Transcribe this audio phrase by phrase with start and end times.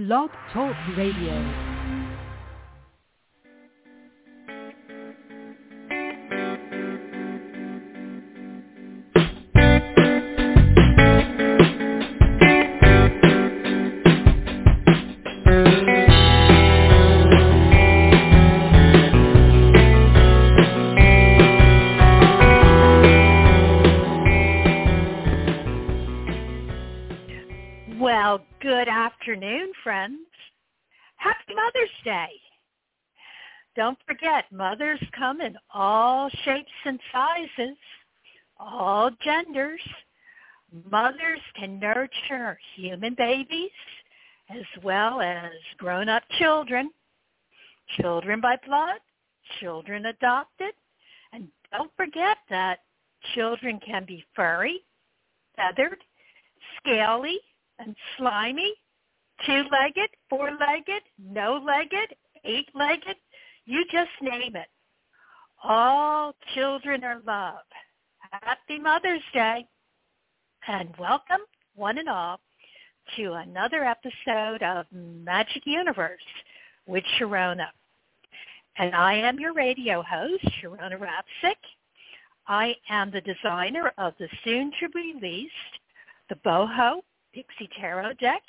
[0.00, 1.69] Blog Talk Radio.
[31.74, 32.30] Mother's Day.
[33.76, 37.76] Don't forget, mothers come in all shapes and sizes,
[38.58, 39.80] all genders.
[40.90, 43.70] Mothers can nurture human babies
[44.48, 46.90] as well as grown-up children,
[48.00, 48.98] children by blood,
[49.60, 50.72] children adopted,
[51.32, 52.80] and don't forget that
[53.34, 54.80] children can be furry,
[55.54, 55.98] feathered,
[56.78, 57.38] scaly,
[57.78, 58.74] and slimy,
[59.46, 63.16] two-legged, four-legged, no-legged, eight-legged,
[63.66, 64.68] you just name it.
[65.62, 67.72] All children are loved.
[68.30, 69.66] Happy Mother's Day
[70.68, 71.40] and welcome
[71.74, 72.40] one and all
[73.16, 76.20] to another episode of Magic Universe
[76.86, 77.70] with Sharonah.
[78.78, 81.56] And I am your radio host, Sharonah Rapseik.
[82.46, 85.52] I am the designer of the soon-to-be released,
[86.28, 87.00] the Boho
[87.34, 88.42] Pixie Tarot deck,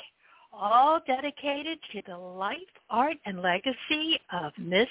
[0.54, 2.58] all dedicated to the life,
[2.90, 4.88] art, and legacy of Miss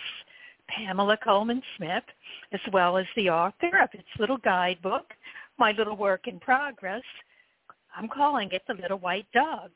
[0.69, 2.05] Pamela Colman Smith,
[2.53, 5.07] as well as the author of its little guidebook,
[5.59, 7.03] My Little Work in Progress.
[7.97, 9.71] I'm calling it The Little White Dog.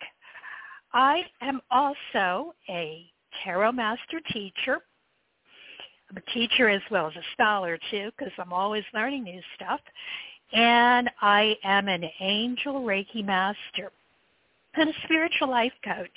[0.92, 3.04] I am also a
[3.42, 4.78] tarot master teacher.
[6.10, 9.80] I'm a teacher as well as a scholar too, because I'm always learning new stuff.
[10.52, 13.90] And I am an angel Reiki master
[14.76, 16.08] and a spiritual life coach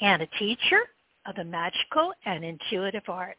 [0.00, 0.80] and a teacher
[1.26, 3.38] of the magical and intuitive arts.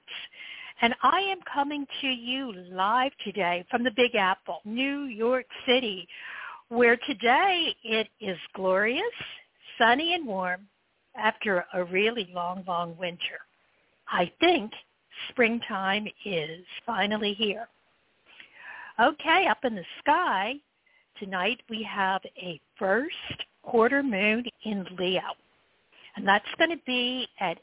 [0.82, 6.08] And I am coming to you live today from the Big Apple, New York City,
[6.70, 9.04] where today it is glorious,
[9.78, 10.62] sunny and warm
[11.16, 13.40] after a really long, long winter.
[14.08, 14.72] I think
[15.30, 17.68] springtime is finally here.
[19.00, 20.56] Okay, up in the sky,
[21.20, 23.16] tonight we have a first
[23.64, 25.22] quarter moon in Leo.
[26.16, 27.58] And that's going to be at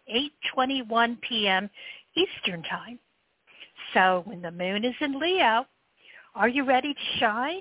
[0.57, 1.69] 8.21 p.m.
[2.17, 2.99] Eastern Time.
[3.95, 5.67] So when the moon is in Leo,
[6.35, 7.61] are you ready to shine?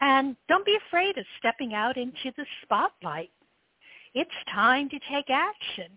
[0.00, 3.30] And don't be afraid of stepping out into the spotlight.
[4.14, 5.90] It's time to take action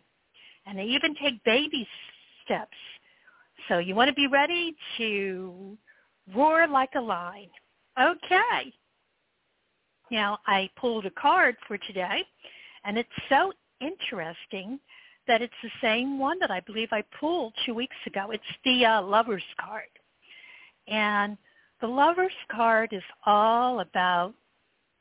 [0.66, 1.88] and even take baby
[2.44, 2.78] steps.
[3.68, 5.78] So you want to be ready to
[6.36, 7.50] roar like a lion.
[8.00, 8.74] Okay.
[10.12, 12.24] Now, I pulled a card for today,
[12.84, 14.80] and it's so interesting
[15.28, 18.32] that it's the same one that I believe I pulled two weeks ago.
[18.32, 19.84] It's the uh, Lover's card.
[20.88, 21.38] And
[21.82, 24.34] the Lover's card is all about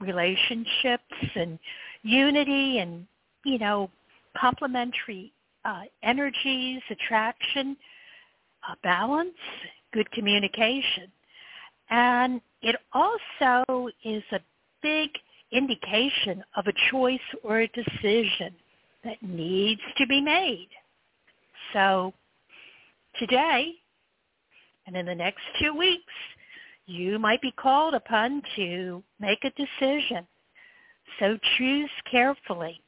[0.00, 1.02] relationships
[1.34, 1.58] and
[2.02, 3.06] unity and,
[3.44, 3.90] you know,
[4.36, 5.32] complementary
[5.64, 7.76] uh, energies, attraction,
[8.68, 9.34] uh, balance,
[9.92, 11.10] good communication.
[11.90, 14.40] And it also is a
[14.82, 15.10] big
[15.52, 18.54] indication of a choice or a decision
[19.04, 20.68] that needs to be made.
[21.72, 22.12] So
[23.18, 23.72] today
[24.86, 26.12] and in the next two weeks,
[26.86, 30.26] you might be called upon to make a decision.
[31.18, 32.80] So choose carefully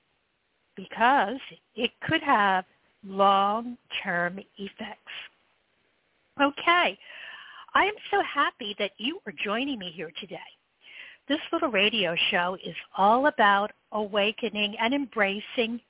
[0.77, 1.39] because
[1.75, 2.65] it could have
[3.05, 5.13] long-term effects.
[6.41, 6.99] Okay,
[7.75, 10.39] I am so happy that you are joining me here today.
[11.29, 15.81] This little radio show is all about awakening and embracing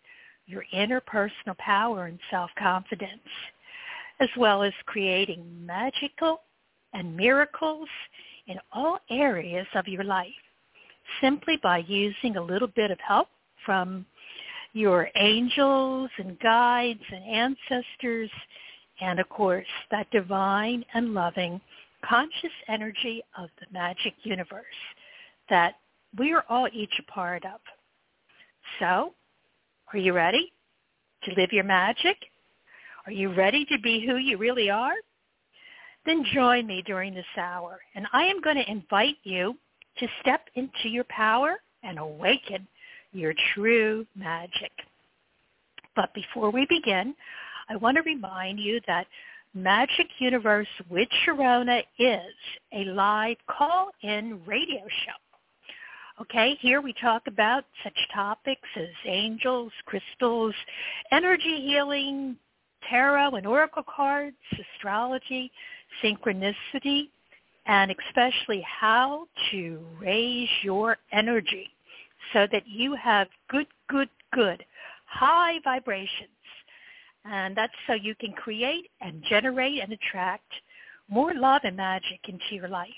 [0.47, 3.23] your interpersonal power and self-confidence,
[4.21, 6.43] as well as creating magical
[6.93, 7.89] and miracles
[8.49, 10.29] in all areas of your life,
[11.21, 13.29] simply by using a little bit of help
[13.65, 14.05] from
[14.73, 18.31] your angels and guides and ancestors,
[19.01, 21.61] and of course, that divine and loving
[22.05, 24.65] conscious energy of the magic universe
[25.51, 25.75] that
[26.19, 27.61] we are all each a part of.
[28.79, 29.15] So,
[29.93, 30.53] are you ready
[31.25, 32.17] to live your magic?
[33.07, 34.95] Are you ready to be who you really are?
[36.07, 39.57] Then join me during this hour, and I am going to invite you
[39.99, 42.67] to step into your power and awaken
[43.13, 44.73] your true magic.
[45.97, 47.15] But before we begin,
[47.69, 49.07] I want to remind you that
[49.53, 52.35] Magic Universe with Sharonah is
[52.73, 55.30] a live call-in radio show
[56.21, 60.55] Okay, here we talk about such topics as angels, crystals,
[61.13, 62.37] energy healing,
[62.91, 64.37] tarot and oracle cards,
[64.77, 65.51] astrology,
[66.05, 67.09] synchronicity,
[67.65, 71.71] and especially how to raise your energy
[72.35, 74.63] so that you have good, good, good,
[75.07, 76.29] high vibrations.
[77.25, 80.53] And that's so you can create and generate and attract
[81.09, 82.91] more love and magic into your life.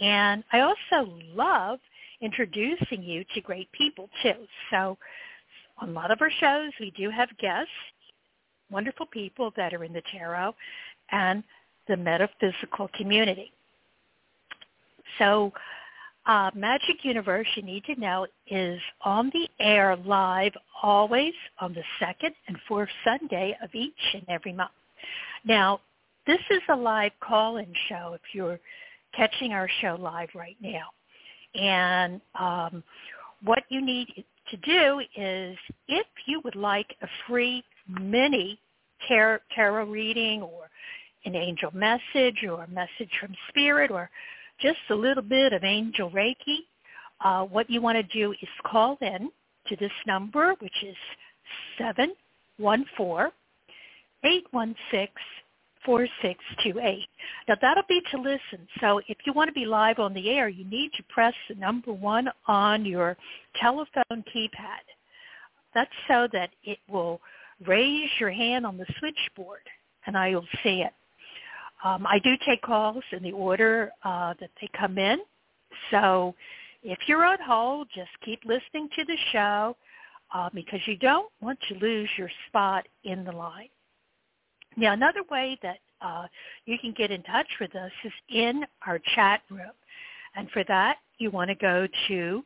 [0.00, 1.78] And I also love
[2.20, 4.34] introducing you to great people too.
[4.70, 4.98] So
[5.80, 7.70] on a lot of our shows, we do have guests,
[8.70, 10.54] wonderful people that are in the tarot
[11.10, 11.42] and
[11.86, 13.52] the metaphysical community.
[15.18, 15.52] So
[16.26, 21.82] uh, Magic Universe, you need to know, is on the air live always on the
[21.98, 24.70] second and fourth Sunday of each and every month.
[25.44, 25.80] Now,
[26.26, 28.60] this is a live call-in show if you're
[29.16, 30.88] catching our show live right now.
[31.54, 32.82] And um,
[33.42, 35.56] what you need to do is
[35.88, 37.62] if you would like a free
[38.00, 38.58] mini
[39.06, 40.68] tarot, tarot reading or
[41.24, 44.10] an angel message or a message from spirit or
[44.60, 46.58] just a little bit of angel Reiki,
[47.24, 49.30] uh, what you want to do is call in
[49.68, 50.96] to this number, which is
[51.78, 53.32] 714
[54.24, 55.08] 816
[55.88, 57.08] 4628.
[57.48, 58.68] Now that'll be to listen.
[58.78, 61.54] So if you want to be live on the air, you need to press the
[61.54, 63.16] number one on your
[63.58, 64.84] telephone keypad.
[65.74, 67.22] That's so that it will
[67.66, 69.62] raise your hand on the switchboard
[70.06, 70.92] and I will see it.
[71.82, 75.20] Um, I do take calls in the order uh, that they come in.
[75.90, 76.34] So
[76.82, 79.74] if you're on hold, just keep listening to the show
[80.34, 83.70] uh, because you don't want to lose your spot in the line.
[84.78, 86.28] Now, another way that uh,
[86.64, 89.72] you can get in touch with us is in our chat room.
[90.36, 92.44] And for that, you want to go to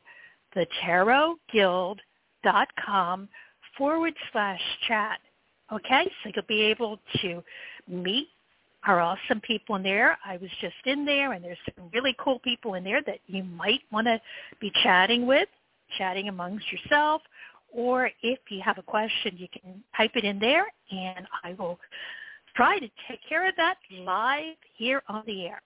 [0.55, 3.29] the tarotguild.com
[3.77, 5.19] forward slash chat.
[5.71, 7.45] Okay, so you'll be able to
[7.87, 8.29] meet
[8.87, 10.17] our awesome people in there.
[10.25, 13.45] I was just in there, and there's some really cool people in there that you
[13.45, 14.19] might want to
[14.59, 15.51] be chatting with,
[15.99, 17.21] chatting amongst yourself.
[17.75, 21.79] Or if you have a question, you can type it in there, and I will
[22.55, 25.63] try to take care of that live here on the air.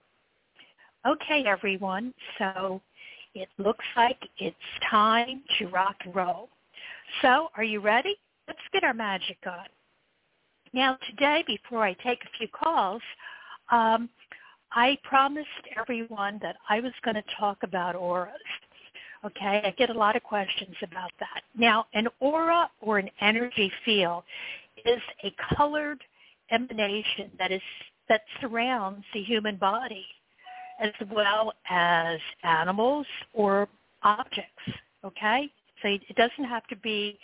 [1.05, 2.13] Okay, everyone.
[2.37, 2.81] So
[3.33, 4.55] it looks like it's
[4.89, 6.49] time to rock and roll.
[7.21, 8.15] So are you ready?
[8.47, 9.65] Let's get our magic on.
[10.73, 13.01] Now today, before I take a few calls,
[13.71, 14.09] um,
[14.71, 15.47] I promised
[15.79, 18.33] everyone that I was going to talk about auras.
[19.25, 21.41] Okay, I get a lot of questions about that.
[21.57, 24.23] Now, an aura or an energy field
[24.85, 26.03] is a colored
[26.51, 27.61] emanation that is
[28.09, 30.05] that surrounds the human body,
[30.79, 33.67] as well as animals or
[34.03, 34.63] objects.
[35.03, 35.49] Okay,
[35.81, 37.19] so it doesn't have to be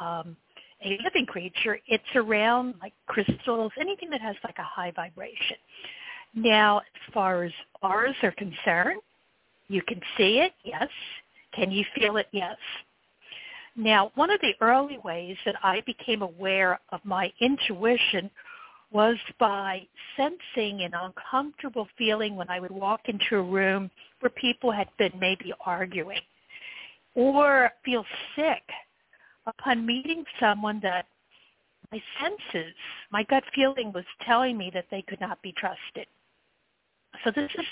[0.00, 0.36] um,
[0.84, 5.56] a living creature, it's around like crystals, anything that has like a high vibration.
[6.34, 7.52] Now, as far as
[7.82, 9.00] ours are concerned,
[9.68, 10.88] you can see it, yes.
[11.54, 12.26] Can you feel it?
[12.32, 12.56] Yes.
[13.76, 18.30] Now, one of the early ways that I became aware of my intuition
[18.92, 19.86] was by
[20.16, 23.90] sensing an uncomfortable feeling when I would walk into a room
[24.20, 26.20] where people had been maybe arguing
[27.14, 28.04] or feel
[28.36, 28.62] sick
[29.46, 31.06] upon meeting someone that
[31.90, 32.74] my senses,
[33.10, 36.06] my gut feeling was telling me that they could not be trusted.
[37.24, 37.66] So this is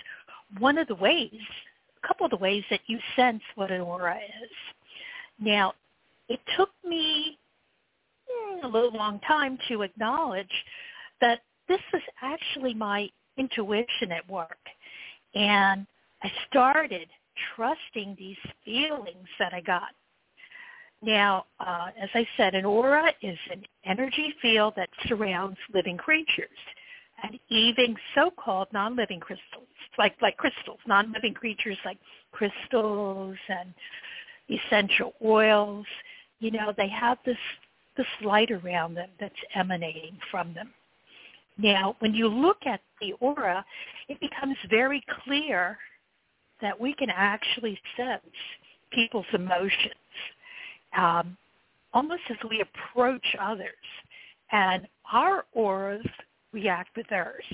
[0.59, 1.33] one of the ways,
[2.03, 4.51] a couple of the ways that you sense what an aura is.
[5.39, 5.73] Now,
[6.29, 7.39] it took me
[8.29, 10.51] hmm, a little long time to acknowledge
[11.21, 14.59] that this was actually my intuition at work.
[15.35, 15.87] And
[16.23, 17.09] I started
[17.55, 19.91] trusting these feelings that I got.
[21.03, 26.49] Now, uh, as I said, an aura is an energy field that surrounds living creatures
[27.23, 31.99] and even so-called non-living crystals, like like crystals, non-living creatures like
[32.33, 33.73] crystals and
[34.49, 35.87] essential oils.
[36.41, 37.39] You know, they have this
[37.97, 40.73] this light around them that's emanating from them.
[41.61, 43.65] Now, when you look at the aura,
[44.09, 45.79] it becomes very clear
[46.63, 48.23] that we can actually sense
[48.93, 49.95] people's emotions
[50.97, 51.37] um,
[51.93, 53.69] almost as we approach others.
[54.53, 56.07] And our auras
[56.53, 57.45] react with theirs.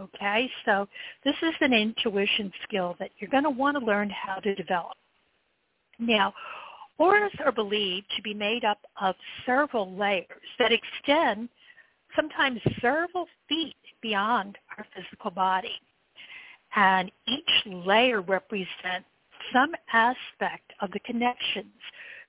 [0.00, 0.88] Okay, so
[1.24, 4.96] this is an intuition skill that you're going to want to learn how to develop.
[5.98, 6.34] Now,
[6.98, 9.14] auras are believed to be made up of
[9.46, 10.26] several layers
[10.58, 11.48] that extend
[12.16, 15.80] sometimes several feet beyond our physical body.
[16.76, 19.06] And each layer represents
[19.52, 21.72] some aspect of the connections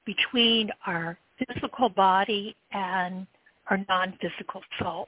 [0.06, 3.26] between our physical body and
[3.70, 5.08] our non-physical soul.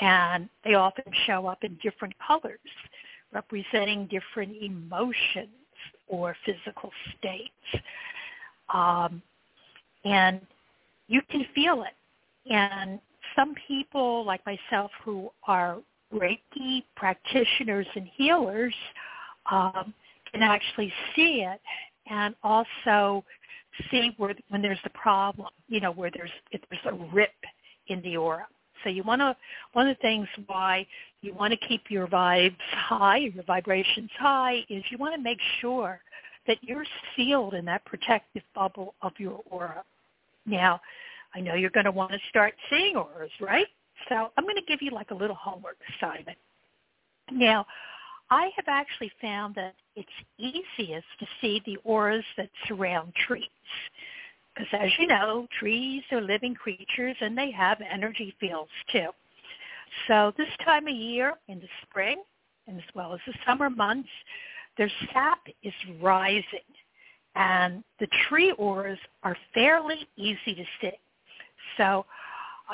[0.00, 2.58] And they often show up in different colors,
[3.32, 5.48] representing different emotions
[6.08, 7.84] or physical states.
[8.72, 9.22] Um,
[10.04, 10.40] and
[11.08, 12.52] you can feel it.
[12.52, 13.00] And
[13.36, 15.78] some people like myself who are
[16.12, 18.74] Reiki practitioners and healers
[19.50, 19.92] um,
[20.32, 21.60] can actually see it
[22.10, 23.24] and also
[23.90, 27.30] see where when there's the problem, you know, where there's if there's a rip
[27.88, 28.46] in the aura.
[28.82, 29.36] So you want to
[29.72, 30.86] one of the things why
[31.22, 35.40] you want to keep your vibes high, your vibrations high, is you want to make
[35.60, 36.00] sure
[36.46, 36.84] that you're
[37.16, 39.82] sealed in that protective bubble of your aura.
[40.46, 40.80] Now,
[41.36, 43.66] I know you're going to want to start seeing auras, right?
[44.08, 46.38] So I'm going to give you like a little homework assignment.
[47.30, 47.66] Now,
[48.30, 53.44] I have actually found that it's easiest to see the auras that surround trees.
[54.54, 59.08] Because as you know, trees are living creatures and they have energy fields too.
[60.08, 62.22] So this time of year in the spring
[62.66, 64.08] and as well as the summer months,
[64.78, 66.42] their sap is rising
[67.34, 70.92] and the tree auras are fairly easy to see.
[71.76, 72.06] So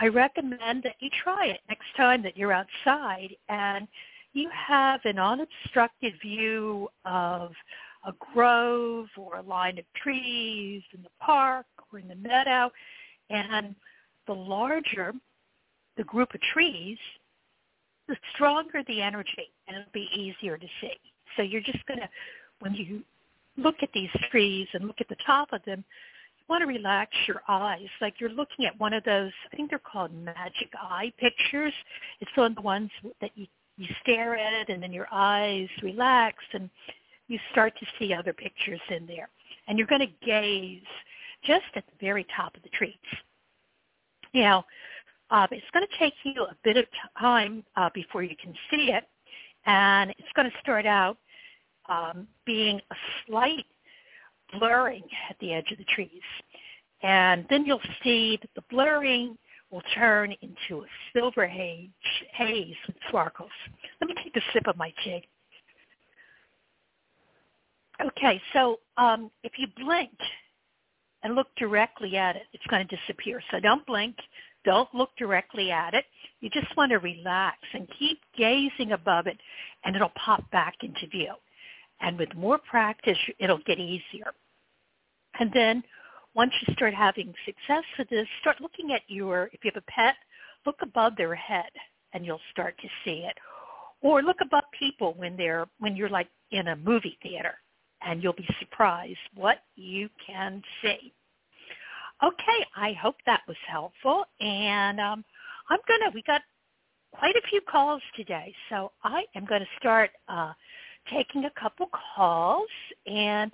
[0.01, 3.87] I recommend that you try it next time that you're outside and
[4.33, 7.53] you have an unobstructed view of
[8.07, 12.71] a grove or a line of trees in the park or in the meadow.
[13.31, 13.75] And
[14.27, 15.13] the larger
[15.97, 16.99] the group of trees,
[18.09, 20.95] the stronger the energy and it'll be easier to see.
[21.37, 22.09] So you're just going to,
[22.61, 23.03] when you
[23.57, 25.85] look at these trees and look at the top of them,
[26.49, 29.79] want to relax your eyes like you're looking at one of those, I think they're
[29.79, 31.73] called magic eye pictures.
[32.21, 33.47] It's one of the ones that you,
[33.77, 36.69] you stare at it and then your eyes relax and
[37.29, 39.29] you start to see other pictures in there.
[39.69, 40.83] And you're going to gaze
[41.45, 42.95] just at the very top of the trees.
[44.35, 44.65] Now,
[45.31, 46.85] uh, it's going to take you a bit of
[47.19, 49.05] time uh, before you can see it,
[49.67, 51.17] and it's going to start out
[51.89, 52.95] um, being a
[53.27, 53.65] slight
[54.59, 56.11] blurring at the edge of the trees.
[57.03, 59.37] And then you'll see that the blurring
[59.71, 61.89] will turn into a silver haze,
[62.33, 63.51] haze with sparkles.
[64.01, 65.27] Let me take a sip of my tea.
[68.05, 70.13] Okay, so um, if you blink
[71.23, 73.41] and look directly at it, it's going to disappear.
[73.51, 74.17] So don't blink.
[74.65, 76.05] Don't look directly at it.
[76.41, 79.39] You just want to relax and keep gazing above it,
[79.85, 81.33] and it'll pop back into view.
[82.01, 84.33] And with more practice, it'll get easier.
[85.39, 85.83] And then
[86.35, 89.91] once you start having success with this, start looking at your, if you have a
[89.91, 90.15] pet,
[90.67, 91.71] look above their head
[92.13, 93.37] and you'll start to see it.
[94.01, 97.55] Or look above people when they're, when you're like in a movie theater
[98.05, 101.13] and you'll be surprised what you can see.
[102.23, 104.25] Okay, I hope that was helpful.
[104.41, 105.25] And um,
[105.71, 106.43] I'm going to, we got
[107.13, 108.55] quite a few calls today.
[108.71, 110.53] So I am going to start uh,
[111.13, 112.69] taking a couple calls.
[113.07, 113.53] And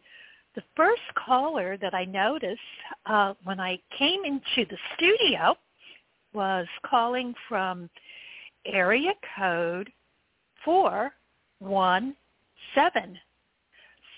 [0.59, 2.59] the first caller that I noticed
[3.07, 5.55] uh, when I came into the studio
[6.35, 7.89] was calling from
[8.67, 9.89] area code
[10.65, 13.21] 417.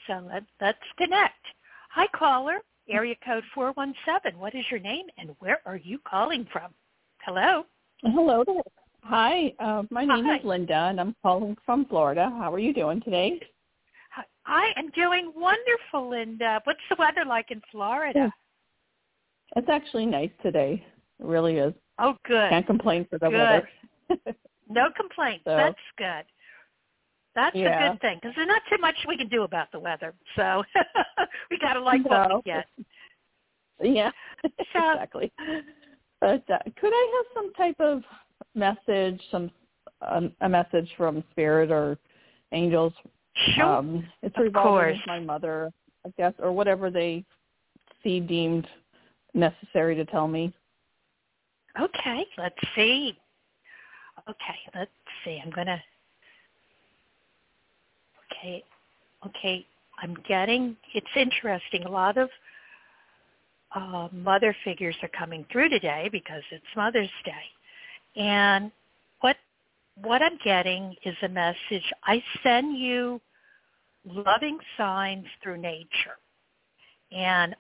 [0.06, 1.44] So let, let's connect.
[1.90, 2.60] Hi, caller.
[2.88, 4.40] Area code 417.
[4.40, 6.72] What is your name and where are you calling from?
[7.18, 7.66] Hello.
[8.02, 8.62] Hello there.
[9.02, 10.38] Hi, uh, my name Hi.
[10.38, 12.32] is Linda, and I'm calling from Florida.
[12.38, 13.38] How are you doing today?
[14.50, 16.60] I am doing wonderful, Linda.
[16.64, 18.32] What's the weather like in Florida?
[19.56, 20.84] It's actually nice today.
[21.20, 21.72] It really is.
[21.98, 22.50] Oh, good.
[22.50, 23.32] Can't complain for the Good.
[23.38, 24.36] weather.
[24.72, 25.42] No complaints.
[25.44, 26.24] So- That's good.
[27.34, 27.58] That's a
[27.90, 30.14] good thing because there's not too much we can do about the weather.
[30.36, 30.62] So
[31.50, 32.66] we got to like what we get.
[33.82, 34.10] yeah,
[34.72, 35.32] So- exactly.
[36.20, 38.02] But uh, could I have some type of
[38.54, 39.50] message, some
[40.08, 41.98] um, a message from spirit or
[42.52, 42.92] angels?
[43.54, 43.64] Sure.
[43.64, 44.98] Um, it's Of revolving course.
[44.98, 45.70] with my mother,
[46.06, 47.24] I guess, or whatever they
[48.02, 48.66] see deemed
[49.34, 50.52] necessary to tell me.
[51.80, 53.16] Okay, let's see.
[54.28, 54.90] Okay, let's
[55.24, 55.40] see.
[55.42, 55.80] I'm gonna.
[58.32, 58.64] Okay,
[59.26, 59.66] okay.
[60.02, 60.76] I'm getting.
[60.94, 61.84] It's interesting.
[61.84, 62.28] A lot of
[63.74, 68.72] uh, mother figures are coming through today because it's Mother's Day, and
[70.02, 71.92] what I'm getting is a message.
[72.04, 73.20] I send you
[74.04, 76.18] loving signs through nature,
[77.12, 77.54] and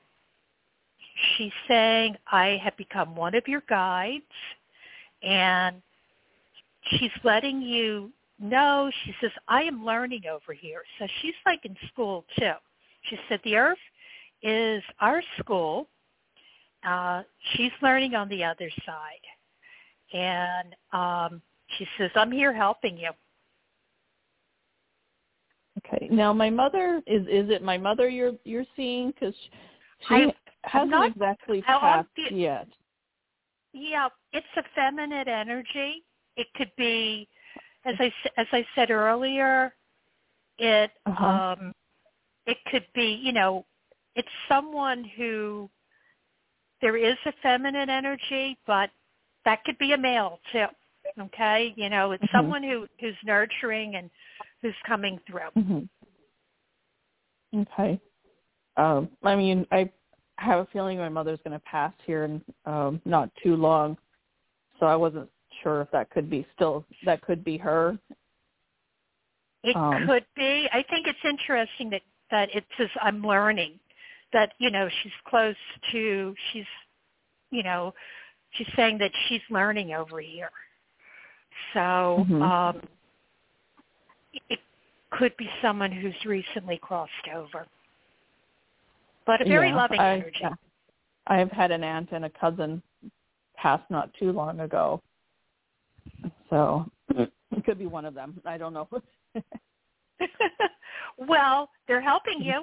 [1.36, 4.24] she's saying, I have become one of your guides
[5.22, 5.82] and
[6.92, 10.82] she's letting you know, she says, I am learning over here.
[10.98, 12.52] So she's like in school too.
[13.08, 13.78] She said the earth
[14.42, 15.88] is our school.
[16.86, 20.14] Uh, she's learning on the other side.
[20.14, 21.42] And um,
[21.78, 23.10] she says, I'm here helping you.
[25.78, 26.08] Okay.
[26.10, 29.34] Now my mother is is it my mother you're you're seeing cuz
[30.08, 30.34] she I-
[30.64, 32.68] hasn't not- exactly passed be- yet.
[33.72, 36.04] Yeah, it's a feminine energy.
[36.36, 37.28] It could be,
[37.84, 39.74] as I as I said earlier,
[40.58, 41.24] it Uh-huh.
[41.26, 41.74] um,
[42.46, 43.64] it could be you know,
[44.16, 45.70] it's someone who
[46.80, 48.90] there is a feminine energy, but
[49.44, 50.66] that could be a male too.
[51.18, 52.32] Okay, you know, it's Mhm.
[52.32, 54.10] someone who who's nurturing and
[54.62, 55.50] who's coming through.
[55.56, 55.88] Mhm.
[57.54, 58.00] Okay.
[58.76, 59.90] Um I mean I
[60.36, 63.98] have a feeling my mother's going to pass here in um not too long.
[64.78, 65.30] So I wasn't
[65.62, 67.98] sure if that could be still that could be her.
[69.62, 70.68] It Um, could be.
[70.72, 73.78] I think it's interesting that that it says I'm learning.
[74.32, 75.56] That you know she's close
[75.92, 76.66] to she's
[77.50, 77.92] you know
[78.52, 80.50] she's saying that she's learning over here.
[81.74, 82.42] So Mhm.
[82.42, 82.88] um,
[84.48, 84.60] it
[85.10, 87.66] could be someone who's recently crossed over,
[89.26, 90.38] but a very yeah, loving I, energy.
[90.40, 90.54] yeah.
[91.26, 92.82] I have had an aunt and a cousin
[93.56, 95.00] pass not too long ago.
[96.48, 97.32] So it
[97.64, 98.40] could be one of them.
[98.44, 98.88] I don't know.
[101.18, 102.62] well, they're helping you.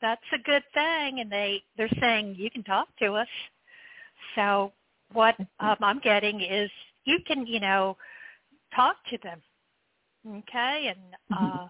[0.00, 3.28] That's a good thing, and they they're saying you can talk to us.
[4.34, 4.72] So
[5.12, 6.70] what um, I'm getting is
[7.04, 7.96] you can you know
[8.74, 9.40] talk to them,
[10.26, 10.98] okay, and
[11.38, 11.68] uh,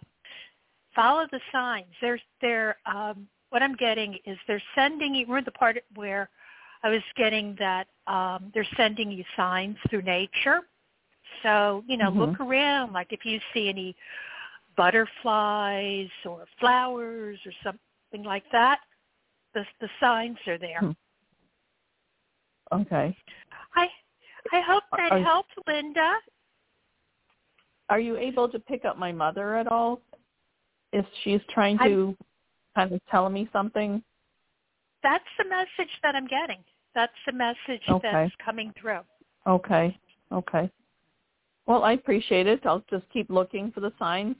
[0.95, 1.87] follow the signs.
[2.01, 5.27] They're they're um, what I'm getting is they're sending you.
[5.27, 6.31] We're the part where
[6.83, 10.61] I was getting that um, they're sending you signs through nature.
[11.43, 12.19] So you know, Mhm.
[12.19, 12.93] look around.
[12.93, 13.97] Like if you see any
[14.77, 18.81] butterflies or flowers or something like that,
[19.55, 20.81] the the signs are there.
[20.81, 20.93] Hmm.
[22.73, 23.17] okay.
[23.75, 23.89] I
[24.53, 26.15] I hope that helped, Linda.
[27.89, 30.01] Are you able to pick up my mother at all?
[30.93, 32.17] If she's trying to
[32.77, 34.03] kind of tell me something?
[35.03, 36.59] That's the message that I'm getting.
[36.95, 38.11] That's the message Okay.
[38.13, 39.01] that's coming through.
[39.47, 39.97] Okay.
[40.31, 40.71] Okay.
[41.67, 42.65] Well, I appreciate it.
[42.67, 44.37] I'll just keep looking for the signs.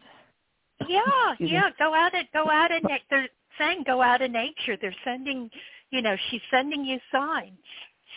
[0.89, 1.01] Yeah,
[1.41, 1.71] yeah.
[1.79, 3.29] Go out and go out and they're
[3.59, 4.77] saying go out in nature.
[4.81, 5.51] They're sending,
[5.91, 7.59] you know, she's sending you signs.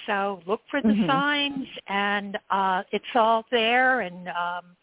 [0.08, 1.08] So look for the Mhm.
[1.08, 4.02] signs, and uh it's all there.
[4.02, 4.76] And um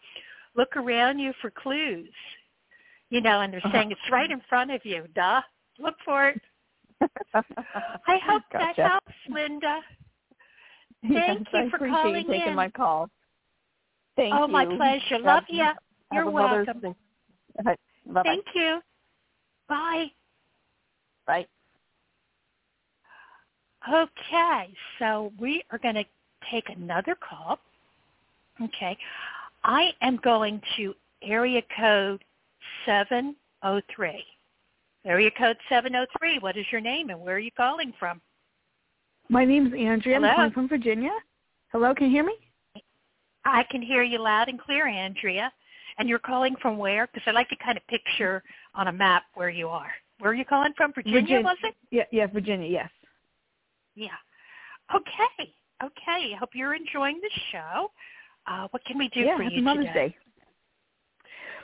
[0.57, 2.13] look around you for clues.
[3.11, 3.73] You know, and they're Uh-huh.
[3.73, 5.07] saying it's right in front of you.
[5.15, 5.43] Duh.
[5.79, 6.41] Look for it.
[8.07, 9.81] I hope that helps, Linda.
[11.03, 12.55] Yes, Thank you I for appreciate calling you taking in.
[12.55, 13.11] my call.
[14.17, 14.39] Thank you.
[14.41, 14.53] oh, you.
[14.53, 15.19] my pleasure.
[15.19, 15.67] Love you.
[16.13, 16.81] You're welcome.
[18.07, 18.23] Bye.
[18.23, 18.81] Thank you.
[19.69, 20.07] Bye.
[21.27, 21.47] Bye.
[23.93, 26.05] Okay, so we are going to
[26.51, 27.59] take another call.
[28.63, 28.97] Okay.
[29.65, 32.25] I am going to area code
[32.87, 34.25] 703.
[35.05, 36.39] Area code 703.
[36.41, 38.21] What is your name and where are you calling from?
[39.29, 40.17] My name's Andrea.
[40.17, 40.29] Hello?
[40.29, 41.13] I'm calling from Virginia.
[41.71, 42.35] Hello, can you hear me?
[43.45, 45.53] I can hear you loud and clear, Andrea.
[45.99, 47.07] And you're calling from where?
[47.07, 48.43] Because I like to kind of picture
[48.75, 49.91] on a map where you are.
[50.19, 50.93] Where are you calling from?
[50.93, 51.75] Virginia, Virgin- was it?
[51.91, 52.69] Yeah, yeah, Virginia.
[52.69, 52.91] Yes.
[53.95, 54.09] Yeah.
[54.95, 55.53] Okay.
[55.83, 56.33] Okay.
[56.35, 57.91] I hope you're enjoying the show.
[58.47, 59.37] Uh, what can we do yeah.
[59.37, 60.09] for Happy you Mother's today?
[60.09, 60.17] Day.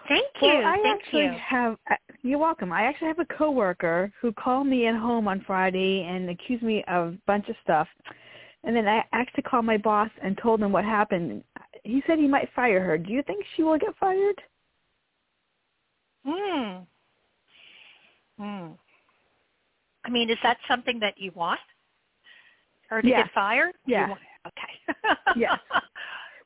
[0.08, 0.48] Thank you.
[0.48, 1.32] Well, I Thank actually you.
[1.46, 1.76] have.
[1.90, 2.72] uh, You're welcome.
[2.72, 6.82] I actually have a coworker who called me at home on Friday and accused me
[6.88, 7.88] of a bunch of stuff,
[8.64, 11.44] and then I actually called my boss and told him what happened.
[11.84, 12.96] He said he might fire her.
[12.96, 14.40] Do you think she will get fired?
[16.26, 16.78] Hmm.
[18.38, 18.72] Hmm.
[20.04, 21.60] I mean, is that something that you want?
[22.88, 23.24] Her to Yeah.
[23.24, 23.74] get fired?
[23.86, 24.14] Yeah.
[24.46, 25.06] Okay.
[25.36, 25.58] Yes.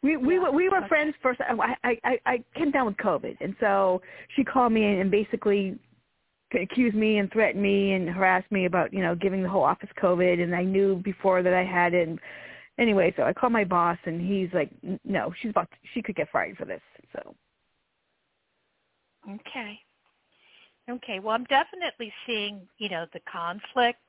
[0.02, 1.40] We we Yeah, were we were friends first.
[1.40, 4.02] I, I I I came down with COVID, and so
[4.36, 5.78] she called me and basically
[6.54, 9.90] accused me and threatened me and harassed me about you know giving the whole office
[10.00, 12.08] COVID, and I knew before that I had it.
[12.08, 12.20] And
[12.78, 14.70] anyway, so I called my boss, and he's like,
[15.04, 17.34] "No, she's about to, she could get fired for this." So
[19.28, 19.78] Okay.
[20.90, 21.20] Okay.
[21.20, 24.00] Well, I'm definitely seeing, you know, the conflict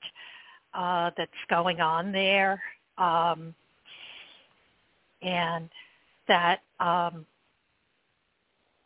[0.74, 2.62] uh, that's going on there,
[2.98, 3.54] um,
[5.24, 5.70] and
[6.28, 7.26] that um,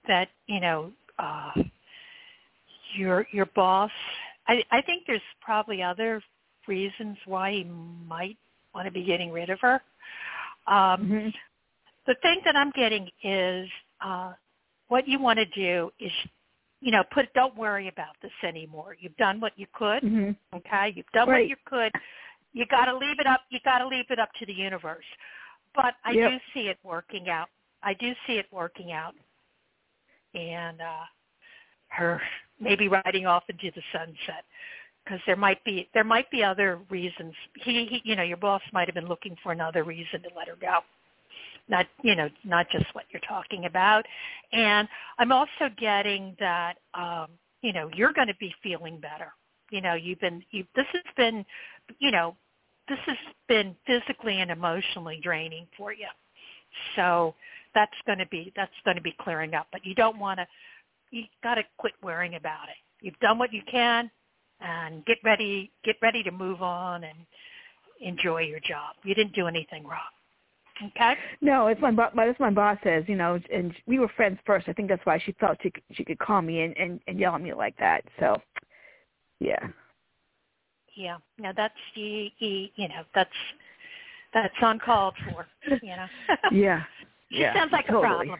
[0.07, 1.51] that you know uh,
[2.95, 3.91] your your boss.
[4.47, 6.21] I, I think there's probably other
[6.67, 8.37] reasons why he might
[8.73, 9.81] want to be getting rid of her.
[10.67, 11.33] Um, Mhm.
[12.05, 13.69] the thing that I'm getting is
[14.01, 14.33] uh,
[14.87, 16.11] what you want to do is
[16.79, 18.95] you know, put don't worry about this anymore.
[18.99, 20.03] You've done what you could.
[20.03, 20.57] Mm-hmm.
[20.57, 21.41] Okay, you've done Right.
[21.41, 21.91] what you could.
[22.53, 23.41] You got to leave it up.
[23.49, 25.05] You got to leave it up to the universe.
[25.77, 26.31] But I Yep.
[26.31, 27.49] do see it working out.
[27.83, 29.15] I do see it working out,
[30.33, 31.05] and uh
[31.89, 32.21] her
[32.59, 34.43] maybe riding off into the sunset
[35.03, 37.33] because there might be there might be other reasons.
[37.63, 40.47] He, he, you know, your boss might have been looking for another reason to let
[40.47, 40.79] her go.
[41.69, 44.05] Not, you know, not just what you're talking about.
[44.53, 44.87] And
[45.19, 47.27] I'm also getting that, um,
[47.61, 49.33] you know, you're going to be feeling better.
[49.69, 51.45] You know, you've been, you, this has been,
[51.99, 52.35] you know,
[52.87, 56.07] this has been physically and emotionally draining for you.
[56.95, 57.35] So
[57.73, 59.67] that's going to be, that's going to be clearing up.
[59.71, 60.47] But you don't want to,
[61.11, 62.75] you got to quit worrying about it.
[63.01, 64.09] You've done what you can
[64.59, 67.17] and get ready, get ready to move on and
[68.01, 68.95] enjoy your job.
[69.03, 69.99] You didn't do anything wrong.
[70.95, 71.15] Okay?
[71.41, 74.37] No, it's my bo- my that's my boss says, you know, and we were friends
[74.45, 74.69] first.
[74.69, 77.19] I think that's why she felt she could, she could call me and, and and
[77.19, 78.03] yell at me like that.
[78.19, 78.39] So,
[79.39, 79.57] yeah.
[80.97, 81.17] Yeah.
[81.37, 83.29] No, that's you, you, you know, that's
[84.33, 85.47] that's uncalled for.
[85.69, 86.07] You know.
[86.51, 86.83] Yeah.
[87.31, 88.27] she yeah, sounds like totally.
[88.27, 88.39] a problem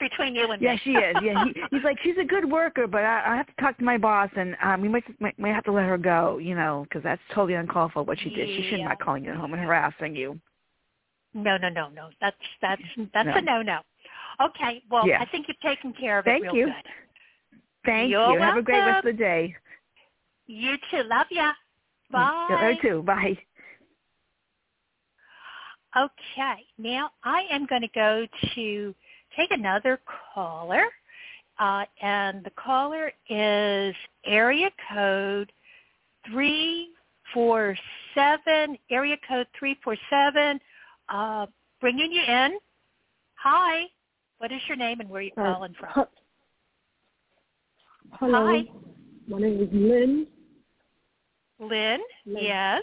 [0.00, 0.80] between you and Yeah, me.
[0.84, 1.16] she is.
[1.22, 3.84] Yeah, he, he's like she's a good worker, but I, I have to talk to
[3.84, 6.86] my boss, and um, we might might, might have to let her go, you know,
[6.88, 8.48] because that's totally uncalled for what she did.
[8.48, 8.88] She shouldn't Yeah.
[8.88, 10.40] not calling you home and harassing you.
[11.34, 12.08] No, no, no, no.
[12.20, 13.36] That's that's that's No.
[13.36, 13.80] a no no.
[14.40, 14.82] Okay.
[14.90, 15.18] Well, Yeah.
[15.20, 16.66] I think you've taken care of it Thank real you.
[16.66, 16.74] good.
[17.84, 18.38] Thank You're you.
[18.40, 19.54] Have a great rest of the day.
[20.46, 21.02] You too.
[21.04, 21.52] Love ya.
[22.12, 22.46] Bye.
[22.50, 23.02] Yeah, Her too.
[23.02, 23.38] Bye.
[25.94, 28.94] Okay, now I am going to go to
[29.36, 30.00] take another
[30.34, 30.84] caller,
[31.58, 33.94] uh, and the caller is
[34.24, 35.52] area code
[36.30, 36.88] three
[37.34, 37.76] four
[38.14, 38.78] seven.
[38.90, 40.58] Area code three four seven.
[41.10, 41.46] Uh,
[41.80, 42.58] bringing you in.
[43.34, 43.82] Hi.
[44.38, 46.06] What is your name and where are you Uh, calling from?
[48.12, 48.46] Hello.
[48.46, 48.64] Hi.
[49.28, 50.26] My name is Lynn.
[51.62, 52.00] Lynn.
[52.26, 52.44] Lynn.
[52.44, 52.82] Yes.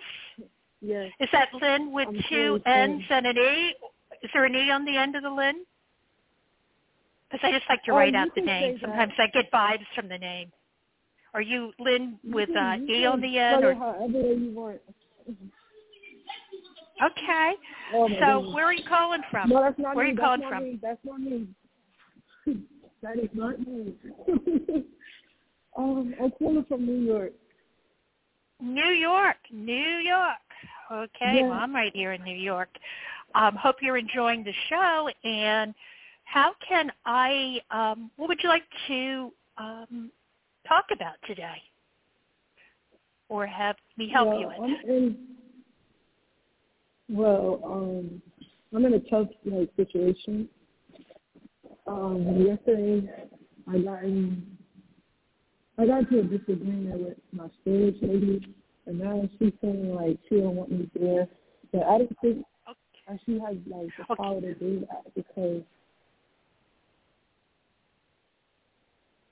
[0.81, 1.11] Yes.
[1.19, 3.75] Is that Lynn with I'm two N's and an E?
[4.23, 5.65] Is there an E on the end of the Lynn?
[7.29, 8.77] Because I just like to Oh, write you out the name.
[8.81, 10.51] Sometimes I get vibes from the name.
[11.33, 13.63] Are you Lynn with uh, you E on the end?
[13.63, 14.79] Or however you want.
[17.03, 17.53] okay.
[17.93, 18.55] Oh, So goodness.
[18.55, 19.49] where are you calling from?
[19.49, 20.63] No, that's not Where are you That's calling from?
[20.63, 20.79] me.
[20.81, 21.47] That's not me.
[23.03, 23.93] that is not me.
[25.77, 27.33] um, I'm calling from New York.
[28.59, 29.37] New York.
[29.51, 30.37] New York.
[30.91, 31.41] Okay.
[31.43, 32.69] Well, I'm right here in New York.
[33.35, 35.09] Um, hope you're enjoying the show.
[35.23, 35.73] And
[36.25, 37.59] how can I?
[37.71, 40.11] Um, what would you like to um,
[40.67, 41.61] talk about today,
[43.29, 44.57] or have me help well, you with?
[44.59, 45.17] I'm in.
[47.09, 48.21] Well, um,
[48.75, 50.49] I'm in a tough like situation.
[51.87, 53.09] Um, yesterday,
[53.67, 54.58] I got in.
[55.79, 58.53] I got into a disagreement with my storage lady,
[58.85, 61.27] and now she's saying like she don't want me there.
[61.71, 63.19] But I don't think Okay.
[63.25, 64.15] she has like the Okay.
[64.15, 65.63] power to do that because.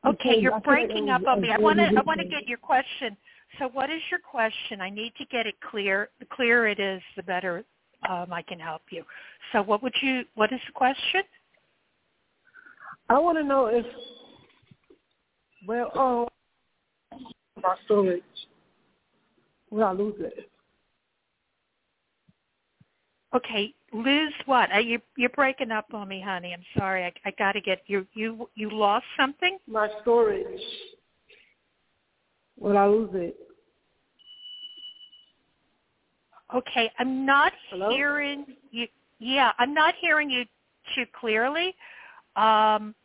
[0.05, 1.49] Okay, because you're I like breaking was up on me.
[1.51, 1.85] I a want to.
[1.97, 3.17] I want to get your question.
[3.59, 4.79] So, what is your question?
[4.79, 6.09] I need to get it clear.
[6.19, 7.65] The clearer it is, the better
[8.07, 9.03] um, I can help you.
[9.51, 10.23] So, what would you?
[10.35, 11.23] What is the question?
[13.09, 13.85] I want to know if,
[15.65, 16.27] well, oh,
[17.61, 18.23] my storage,
[19.69, 20.49] will I lose it?
[23.35, 24.73] Okay, lose what?
[24.73, 26.53] Uh, you you're breaking up on me, honey.
[26.53, 27.03] I'm sorry.
[27.03, 28.07] I, I got to get you.
[28.13, 29.57] You you lost something.
[29.67, 30.61] My storage,
[32.57, 33.35] will I lose it?
[36.55, 37.89] Okay, I'm not Hello?
[37.89, 38.87] hearing you.
[39.19, 40.45] Yeah, I'm not hearing you
[40.95, 41.75] too clearly.
[42.37, 42.95] Um,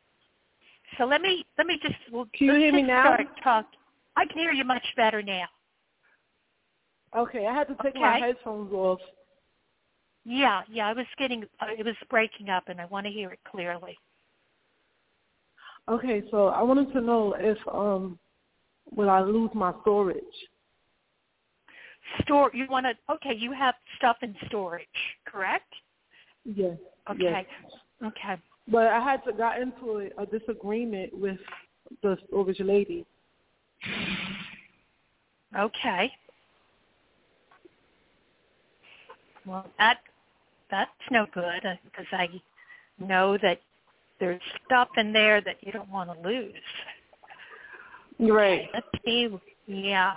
[0.96, 1.96] so let me let me just.
[2.12, 3.16] Well, Can you hear me now?
[3.16, 3.66] Start talk.
[4.16, 5.46] I can hear you much better now.
[7.16, 9.00] Okay, I had to take my headphones off.
[10.24, 10.86] Yeah, yeah.
[10.86, 11.44] I was getting.
[11.60, 13.96] Uh, it was breaking up, and I want to hear it clearly.
[15.88, 18.18] Okay, so I wanted to know if, um,
[18.94, 20.22] will I lose my storage?
[22.22, 22.50] Store.
[22.54, 23.12] You want to?
[23.14, 24.86] Okay, you have stuff in storage,
[25.26, 25.72] correct?
[26.44, 26.76] Yes.
[27.10, 27.20] Okay.
[27.20, 27.44] Yes.
[28.04, 28.40] Okay.
[28.68, 31.38] But I had to got into a, a disagreement with
[32.02, 33.04] the storage lady.
[35.58, 36.12] Okay.
[39.46, 39.98] Well, that
[40.70, 42.28] that's no good because I
[42.98, 43.60] know that
[44.20, 46.52] there's stuff in there that you don't want to lose.
[48.18, 48.68] Right.
[48.72, 49.28] Let's see.
[49.66, 50.14] Yeah.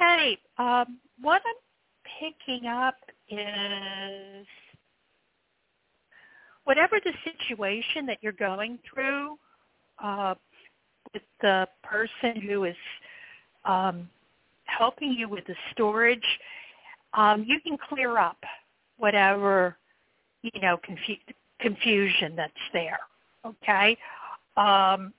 [0.00, 0.38] Okay.
[0.58, 2.94] Um, what I'm picking up
[3.28, 4.46] is
[6.64, 9.36] whatever the situation that you're going through
[10.02, 10.34] uh,
[11.12, 12.76] with the person who is
[13.64, 14.08] um,
[14.64, 16.26] helping you with the storage,
[17.14, 18.38] um, you can clear up
[18.98, 19.76] whatever
[20.42, 21.16] you know confu-
[21.60, 23.00] confusion that's there.
[23.44, 23.96] Okay.
[24.56, 25.12] Um,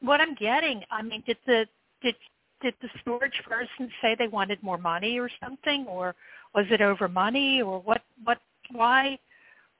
[0.00, 1.66] what I'm getting, I mean, did the
[2.02, 2.14] did
[2.60, 6.14] did the storage person say they wanted more money or something, or
[6.54, 8.02] was it over money, or what?
[8.24, 8.38] What?
[8.70, 9.18] Why?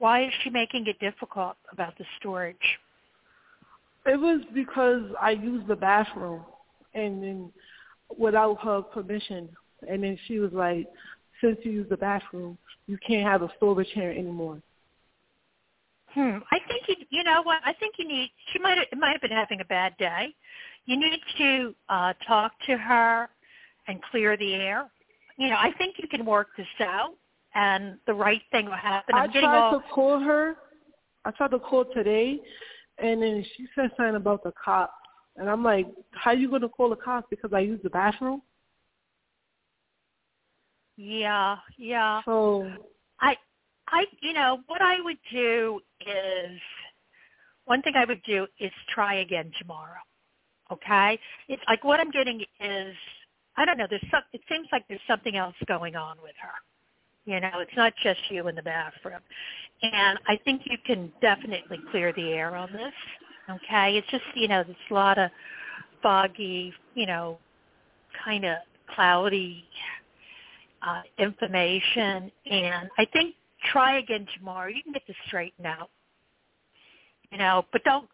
[0.04, 2.56] Why is she making it difficult about the storage?
[4.04, 6.42] It was because I used the bathroom,
[6.92, 7.52] and then
[8.18, 9.48] without her permission,
[9.88, 10.86] and then she was like,
[11.40, 14.60] "Since you use the bathroom, you can't have a storage here anymore."
[16.08, 16.36] Hmm.
[16.52, 16.96] I think you.
[17.08, 17.62] You know what?
[17.64, 18.30] I think you need.
[18.52, 18.76] She might.
[18.76, 20.34] Have, might have been having a bad day.
[20.84, 23.30] You need to uh, talk to her
[23.88, 24.90] and clear the air.
[25.38, 27.14] You know, I think you can work this out,
[27.54, 29.14] and the right thing will happen.
[29.14, 30.56] I'm I tried all, to call her.
[31.24, 32.40] I tried to call today,
[32.98, 34.92] and then she said something about the cops.
[35.36, 37.90] And I'm like, how are you going to call the cops because I used the
[37.90, 38.42] bathroom?
[40.96, 42.22] Yeah, yeah.
[42.24, 42.70] So
[43.20, 43.36] I,
[43.88, 46.60] I, you know, what I would do is,
[47.64, 49.98] one thing I would do is try again tomorrow.
[50.70, 52.94] Okay, it's like what I'm getting is,
[53.56, 53.86] I don't know.
[53.88, 54.22] There's some.
[54.32, 56.52] It seems like there's something else going on with her.
[57.24, 59.20] You know, it's not just you in the bathroom.
[59.82, 62.92] And I think you can definitely clear the air on this.
[63.50, 65.30] Okay, it's just you know, there's a lot of
[66.02, 67.38] foggy, you know,
[68.24, 68.58] kind of
[68.94, 69.64] cloudy
[70.86, 73.34] uh, information, and I think
[73.72, 74.68] try again tomorrow.
[74.68, 75.90] You can get this straightened out.
[77.30, 78.08] You know, but don't.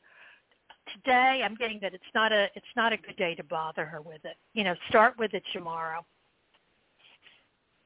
[1.05, 4.01] Today, I'm getting that it's not a it's not a good day to bother her
[4.01, 4.37] with it.
[4.55, 6.05] You know, start with it tomorrow.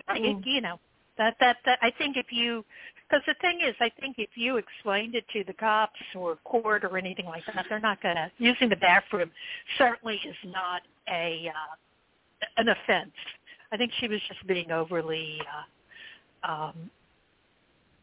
[0.08, 0.44] Mm.
[0.46, 0.78] You, you know,
[1.18, 2.64] that that that I think if you
[3.08, 6.84] because the thing is, I think if you explained it to the cops or court
[6.84, 8.30] or anything like that, they're not going to.
[8.38, 9.30] Using the bathroom
[9.78, 11.74] certainly is not a uh,
[12.56, 13.12] an offense.
[13.72, 15.38] I think she was just being overly,
[16.46, 16.90] uh, um,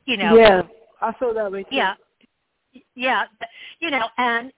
[0.06, 0.36] you know.
[0.36, 0.62] Yeah,
[1.02, 1.76] I feel that way too.
[1.76, 1.93] Yeah,
[2.95, 3.24] yeah,
[3.80, 4.52] you know, and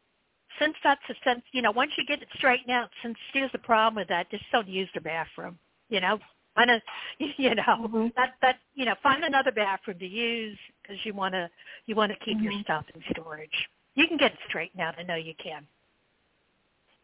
[0.60, 3.60] since that's a sense, you know, once you get it straightened out, since here's the
[3.60, 5.58] problem with that, just don't use the bathroom.
[5.89, 6.20] You know,
[6.56, 6.82] find a,
[7.38, 8.08] you know, mm-hmm.
[8.16, 11.50] that that you know, find another bathroom to use because you want to
[11.86, 12.52] you want to keep mm-hmm.
[12.52, 13.70] your stuff in storage.
[13.96, 14.96] You can get it straightened out.
[14.98, 15.66] I know you can.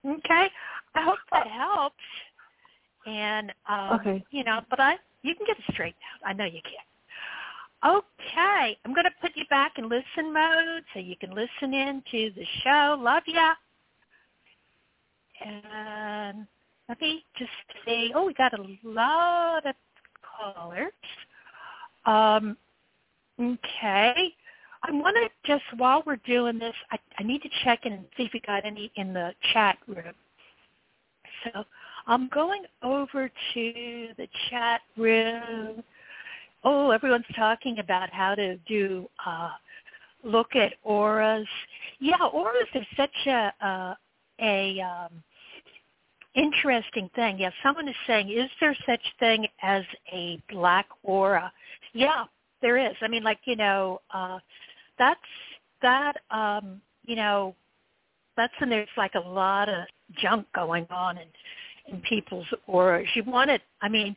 [0.06, 0.48] Okay,
[0.96, 1.96] I hope that helps.
[3.06, 6.30] And um, okay, you know, but I you can get it straightened out.
[6.30, 6.84] I know you can.
[7.82, 12.04] Okay, I'm going to put you back in listen mode so you can listen in
[12.12, 12.98] to the show.
[13.00, 13.54] Love ya.
[15.46, 16.46] And
[16.89, 17.52] let me just
[17.86, 19.75] say, Oh, we got a lot of
[20.23, 20.91] callers.
[22.06, 22.58] Um,
[23.39, 24.34] okay.
[24.82, 28.06] I want to just, while we're doing this, I, I need to check in and
[28.17, 30.13] see if we got any in the chat room.
[31.43, 31.63] So
[32.08, 35.84] I'm going over to the chat room.
[36.63, 39.52] Oh, everyone's talking about how to do uh,
[40.23, 41.47] look at auras.
[41.99, 43.97] Yeah, auras are such a a,
[44.41, 45.23] a um,
[46.39, 47.39] interesting thing.
[47.39, 51.52] Yeah, someone is saying, is there such thing as a black aura?
[51.93, 52.25] Yeah,
[52.62, 52.95] there is.
[53.02, 54.39] I mean, like you know, uh,
[54.97, 55.19] that's
[55.82, 56.17] that.
[56.32, 57.56] Um, you know,
[58.38, 59.86] that's when there's like a lot of
[60.21, 61.28] junk going on in
[61.91, 63.08] in people's auras.
[63.15, 63.62] You want it.
[63.82, 64.15] I mean,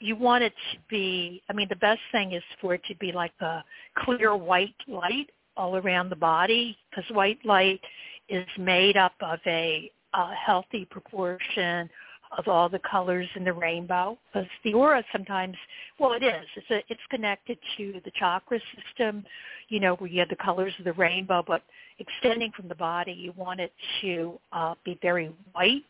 [0.00, 1.42] you want it to be.
[1.48, 3.64] I mean, the best thing is for it to be like a
[3.98, 7.80] clear white light all around the body because white light
[8.28, 11.88] is made up of a a healthy proportion
[12.36, 14.18] of all the colors in the rainbow.
[14.32, 15.56] Because the aura sometimes
[15.98, 16.46] well it is.
[16.56, 19.24] It's a, it's connected to the chakra system
[19.68, 21.62] you know where you have the colors of the rainbow but
[21.98, 25.84] extending from the body you want it to uh, be very white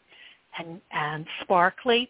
[0.58, 2.08] and and sparkly.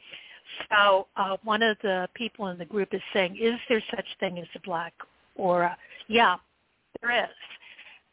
[0.71, 4.39] So uh, one of the people in the group is saying is there such thing
[4.39, 4.93] as a black
[5.37, 5.77] aura?
[6.09, 6.37] Yeah
[7.01, 7.31] there is.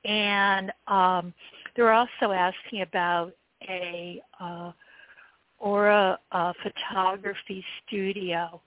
[0.06, 1.34] And um,
[1.75, 3.34] they're also asking about
[3.69, 4.71] a uh,
[5.60, 8.62] aura uh, photography studio.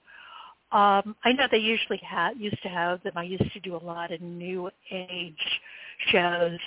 [0.71, 3.13] Um, I know they usually have used to have them.
[3.15, 5.61] I used to do a lot of new age
[6.11, 6.59] shows.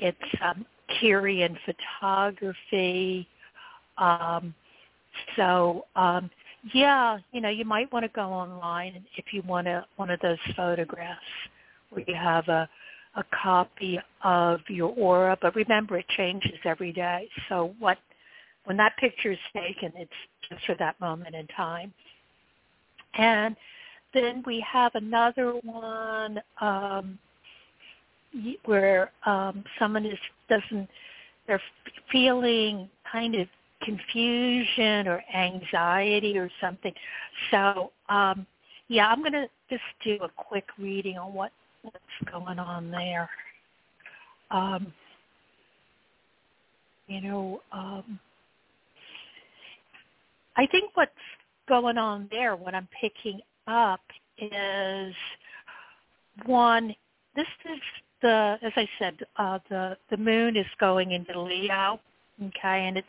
[0.00, 0.66] It's um,
[1.00, 3.28] Kirlian photography.
[3.96, 4.54] Um,
[5.36, 6.30] so um,
[6.72, 10.18] yeah, you know, you might want to go online if you want a, one of
[10.20, 11.20] those photographs
[11.90, 12.68] where you have a
[13.16, 17.28] a copy of your aura, but remember it changes every day.
[17.48, 17.98] So what
[18.64, 20.10] when that picture is taken, it's
[20.48, 21.92] just for that moment in time.
[23.16, 23.54] And
[24.14, 27.18] then we have another one um,
[28.64, 30.88] where um, someone is doesn't
[31.46, 31.60] they're
[32.10, 33.46] feeling kind of
[33.82, 36.92] confusion or anxiety or something.
[37.50, 38.46] So um,
[38.88, 41.52] yeah, I'm going to just do a quick reading on what
[41.84, 43.28] what's going on there.
[44.50, 44.92] Um,
[47.06, 48.18] you know, um,
[50.56, 51.12] I think what's
[51.68, 54.00] going on there, what I'm picking up
[54.38, 55.14] is
[56.46, 56.94] one,
[57.36, 57.80] this is
[58.22, 62.00] the, as I said, uh, the, the moon is going into Leo,
[62.42, 63.06] okay, and it's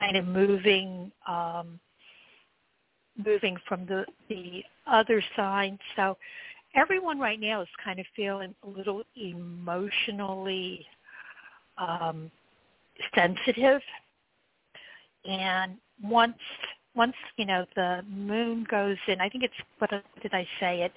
[0.00, 1.78] kind of moving, um,
[3.24, 5.78] moving from the, the other sign.
[5.96, 6.16] So
[6.74, 10.86] everyone right now is kind of feeling a little emotionally
[11.78, 12.30] um,
[13.14, 13.80] sensitive.
[15.28, 16.38] And once
[16.94, 20.82] once you know the moon goes in, I think it's what did I say?
[20.82, 20.92] It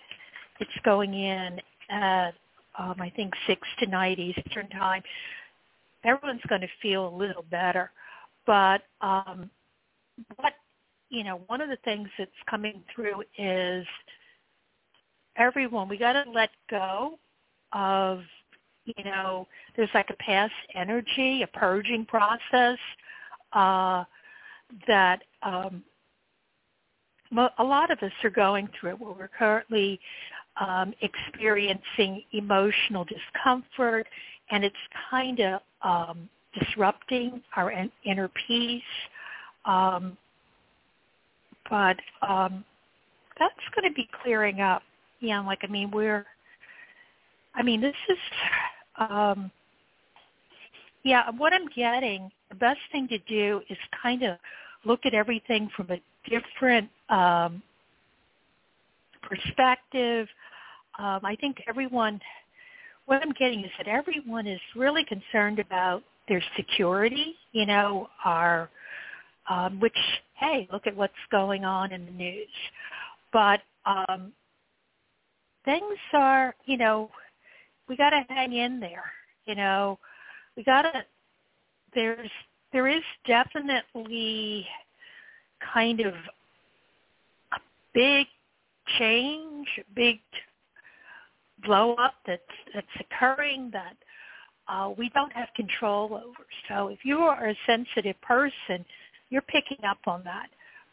[0.60, 2.32] it's going in at
[2.78, 5.04] um, I think six to nine Eastern time.
[6.04, 7.92] Everyone's going to feel a little better,
[8.48, 9.50] but um,
[10.38, 10.54] what
[11.10, 13.86] you know, one of the things that's coming through is
[15.36, 15.90] everyone.
[15.90, 17.18] We got to let go
[17.74, 18.22] of
[18.86, 22.78] you know, there's like a past energy, a purging process
[23.54, 24.04] uh,
[24.88, 25.84] that um,
[27.58, 30.00] a lot of us are going through where we're currently
[30.60, 34.08] um, experiencing emotional discomfort
[34.50, 34.76] and it's
[35.10, 38.82] kind of um, disrupting our inner peace.
[39.66, 40.18] Um,
[41.70, 42.66] but um,
[43.40, 44.84] that's going to be clearing up.
[45.22, 46.26] Yeah, like I mean, we're.
[47.56, 48.18] I mean, this is
[48.98, 49.52] um,
[51.04, 54.38] yeah, what I'm getting, the best thing to do is kind of
[54.86, 57.62] look at everything from a different um,
[59.22, 60.28] perspective.
[61.00, 62.20] Um, I think everyone,
[63.06, 68.70] what I'm getting is that everyone is really concerned about their security, you know, our,
[69.50, 69.98] um, which,
[70.36, 72.48] hey, look at what's going on in the news.
[73.34, 74.32] But um,
[75.66, 77.10] things are, you know,
[77.88, 79.12] we got to hang in there.
[79.46, 80.00] You know,
[80.56, 81.04] we got to.
[81.94, 82.30] There's
[82.72, 84.66] there is definitely
[85.74, 87.60] kind of a
[87.94, 88.28] big
[88.98, 90.20] change, big
[91.66, 92.42] blow up that's
[92.74, 93.96] that's occurring that
[94.68, 96.46] uh, we don't have control over.
[96.70, 98.86] So if you are a sensitive person,
[99.30, 100.48] you're picking up on that.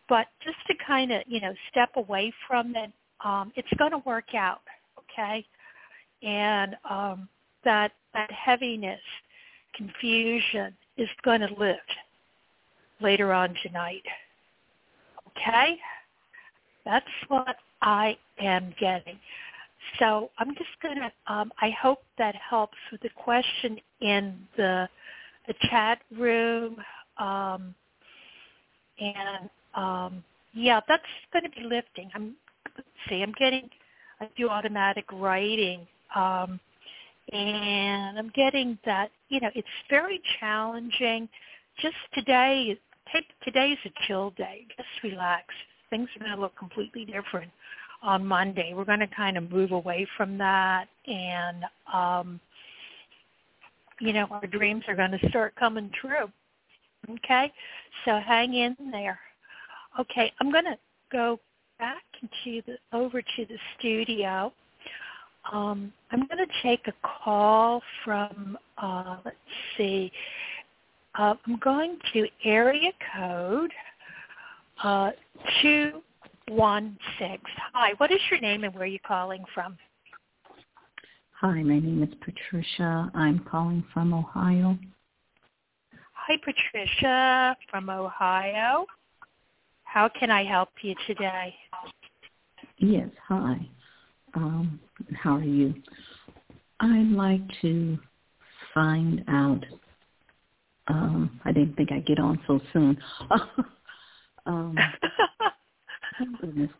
[0.09, 2.91] But just to kind of you know step away from it,
[3.25, 4.61] um, it's going to work out.
[4.99, 5.45] Okay,
[6.23, 7.29] and um,
[7.65, 9.01] that that heaviness,
[9.75, 11.81] confusion is going to lift
[13.01, 14.03] later on tonight.
[15.29, 15.79] Okay,
[16.85, 19.19] that's what I am getting.
[19.99, 21.33] So I'm just going to.
[21.33, 24.89] Um, I hope that helps with the question in the
[25.47, 26.77] the chat room.
[27.19, 27.75] Um,
[29.01, 31.03] and um, yeah, that's
[31.33, 32.11] going to be lifting.
[32.15, 32.35] I'm
[33.09, 33.23] see.
[33.23, 33.69] I'm getting.
[34.21, 36.59] I do automatic writing um,
[37.33, 41.29] and I'm getting that, you know, it's very challenging.
[41.81, 42.79] Just today,
[43.45, 44.67] today's a chill day.
[44.77, 45.45] Just relax.
[45.91, 47.51] Things are going to look completely different
[48.03, 48.73] on Monday.
[48.75, 52.41] We're going to kind of move away from that and, um,
[54.01, 56.31] you know, our dreams are going to start coming true.
[57.11, 57.53] Okay?
[58.05, 59.19] So hang in there.
[59.99, 60.79] Okay, I'm going to
[61.11, 61.41] go
[61.79, 64.53] back into the, over to the studio.
[65.53, 69.37] Um, I'm going to take a call from, uh, let's
[69.77, 70.13] see,
[71.19, 73.73] uh, I'm going to area code
[74.83, 75.11] uh,
[75.63, 77.39] 216.
[77.73, 79.77] Hi, what is your name and where are you calling from?
[81.41, 83.11] Hi, my name is Patricia.
[83.15, 84.77] I'm calling from Ohio.
[86.13, 88.87] Hi, Patricia from Ohio.
[89.91, 91.55] How can I help you today?
[92.77, 93.67] Yes, hi.
[94.35, 94.79] Um,
[95.15, 95.75] how are you?
[96.81, 97.99] I'd like to
[98.75, 99.65] find out.
[100.89, 102.99] Um, I didn't think I'd get on so soon.
[104.47, 104.77] um,
[106.21, 106.71] oh goodness.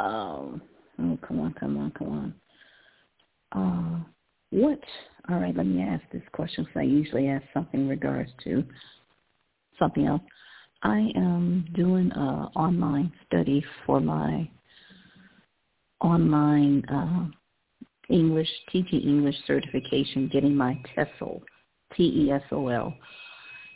[0.00, 0.60] Um,
[0.98, 2.34] oh, come on, come on, come
[3.52, 4.02] on.
[4.02, 4.04] Uh,
[4.50, 4.80] what?
[5.28, 8.64] All right, let me ask this question because I usually ask something in regards to
[9.78, 10.22] something else.
[10.82, 14.48] I am doing an online study for my
[16.00, 17.26] online uh,
[18.08, 21.42] English, teaching English certification, getting my TESOL,
[21.94, 22.94] T-E-S-O-L.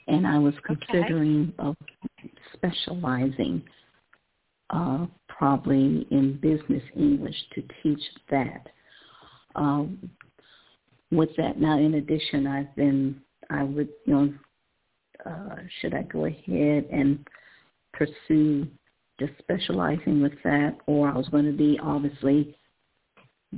[0.08, 1.68] And I was considering okay.
[1.68, 1.76] of
[2.54, 3.62] specializing
[4.70, 8.68] uh, probably in business English to teach that.
[9.54, 10.10] Um,
[11.10, 14.34] with that, now in addition, I've been, I would, you know,
[15.26, 17.26] uh, should I go ahead and
[17.92, 18.66] pursue
[19.18, 22.56] just specializing with that, or I was going to be obviously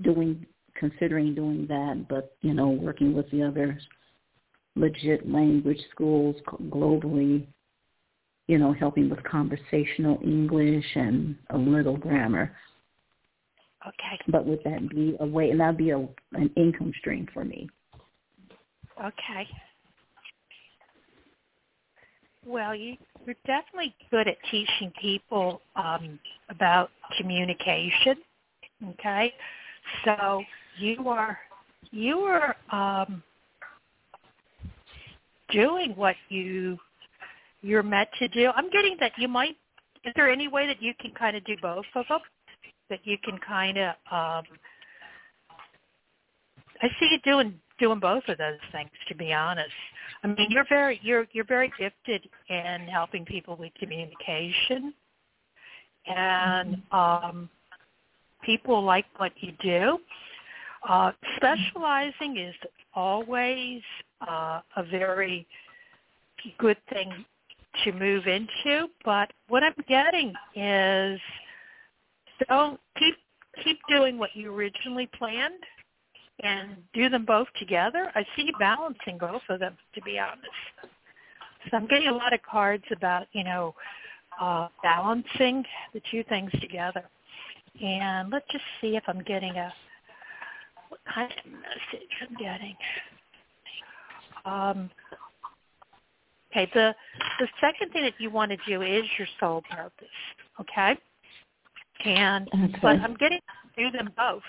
[0.03, 0.45] doing,
[0.75, 3.79] considering doing that, but you know, working with the other
[4.75, 6.37] legit language schools
[6.71, 7.47] globally
[8.47, 12.55] you know, helping with conversational English and a little grammar.
[13.87, 14.21] Okay.
[14.29, 15.99] But would that be a way, and that'd be a,
[16.33, 17.69] an income stream for me?
[18.99, 19.49] Okay.
[22.47, 28.17] Well, you, you're definitely good at teaching people um, about communication.
[28.91, 29.33] Okay,
[30.05, 30.43] so
[30.79, 31.39] you are
[31.91, 33.23] you are um,
[35.51, 36.79] doing what you
[37.63, 38.51] you're meant to do.
[38.55, 39.57] I'm getting that you might.
[40.05, 42.21] Is there any way that you can kind of do both of them?
[42.91, 43.89] That you can kind of.
[44.13, 44.45] Um,
[46.81, 48.91] I see you doing doing both of those things.
[49.09, 49.71] To be honest,
[50.23, 54.95] I mean you're very you're you're very gifted in helping people with communication,
[56.07, 57.49] and um,
[58.43, 59.99] people like what you do.
[60.89, 62.55] Uh, specializing is
[62.95, 63.83] always
[64.27, 65.47] uh, a very
[66.59, 67.25] good thing
[67.85, 71.21] to move into, but what I'm getting is
[72.49, 73.17] don't keep
[73.65, 75.63] keep doing what you originally planned
[76.43, 78.11] and do them both together.
[78.15, 80.93] I see balancing both of them to be honest.
[81.71, 83.75] So I'm getting a lot of cards about, you know,
[84.41, 87.05] uh, balancing the two things together.
[87.83, 89.73] And let's just see if I'm getting a
[90.89, 92.77] what kind of message I'm getting.
[94.45, 94.91] Um,
[96.57, 96.95] Okay, the
[97.39, 100.07] the second thing that you want to do is your soul purpose.
[100.61, 100.97] Okay,
[102.05, 102.79] and okay.
[102.81, 104.43] but I'm getting to do them both.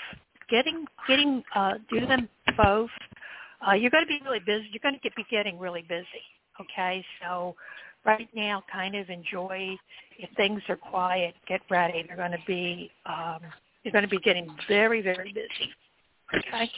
[0.49, 2.89] Getting getting uh, do them both.
[3.67, 4.67] Uh, you're going to be really busy.
[4.71, 6.05] You're going to get, be getting really busy.
[6.61, 7.55] Okay, so
[8.05, 9.75] right now, kind of enjoy.
[10.17, 12.03] If things are quiet, get ready.
[12.07, 13.39] They're going to be um,
[13.83, 15.71] you're going to be getting very very busy.
[16.33, 16.69] Okay,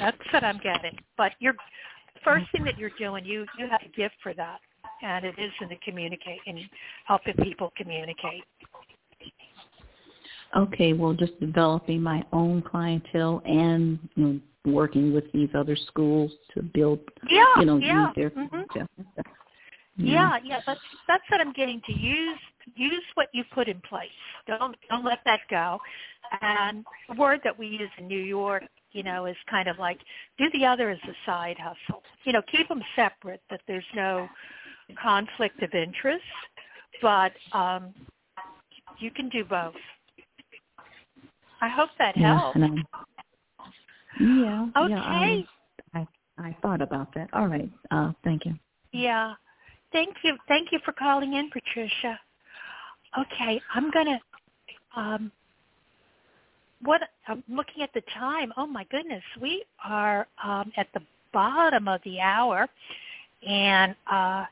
[0.00, 0.98] that's what I'm getting.
[1.16, 1.54] But you're
[2.24, 4.58] first thing that you're doing, you you have a gift for that,
[5.02, 6.58] and it is in the communicate and
[7.06, 8.44] helping people communicate.
[10.56, 16.30] Okay, well, just developing my own clientele and you know, working with these other schools
[16.54, 18.10] to build, yeah, you know, yeah.
[18.16, 18.62] their mm-hmm.
[18.74, 19.22] yeah.
[19.96, 20.60] yeah, yeah.
[20.66, 22.38] That's that's what I'm getting to use.
[22.74, 24.08] Use what you put in place.
[24.46, 25.78] Don't don't let that go.
[26.40, 28.64] And the word that we use in New York
[28.96, 29.98] you know, is kind of like
[30.38, 32.02] do the other as a side hustle.
[32.24, 34.26] You know, keep them separate, that there's no
[35.00, 36.24] conflict of interest,
[37.02, 37.92] but um,
[38.98, 39.74] you can do both.
[41.60, 42.58] I hope that yeah, helps.
[44.20, 44.66] yeah.
[44.76, 44.90] Okay.
[44.90, 45.46] Yeah, I,
[45.94, 46.06] I
[46.38, 47.28] I thought about that.
[47.32, 47.70] All right.
[47.90, 48.54] Uh, thank you.
[48.92, 49.34] Yeah.
[49.92, 50.36] Thank you.
[50.48, 52.18] Thank you for calling in, Patricia.
[53.18, 54.20] Okay, I'm gonna
[54.94, 55.32] um,
[56.82, 58.52] what I'm looking at the time.
[58.56, 61.00] Oh my goodness, we are um, at the
[61.32, 62.68] bottom of the hour,
[63.46, 64.44] and uh,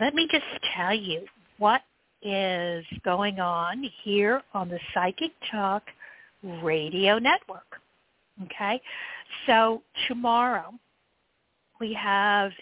[0.00, 0.44] let me just
[0.76, 1.24] tell you
[1.58, 1.82] what
[2.22, 5.82] is going on here on the Psychic Talk
[6.42, 7.80] Radio Network.
[8.44, 8.80] Okay,
[9.46, 10.72] so tomorrow
[11.78, 12.52] we have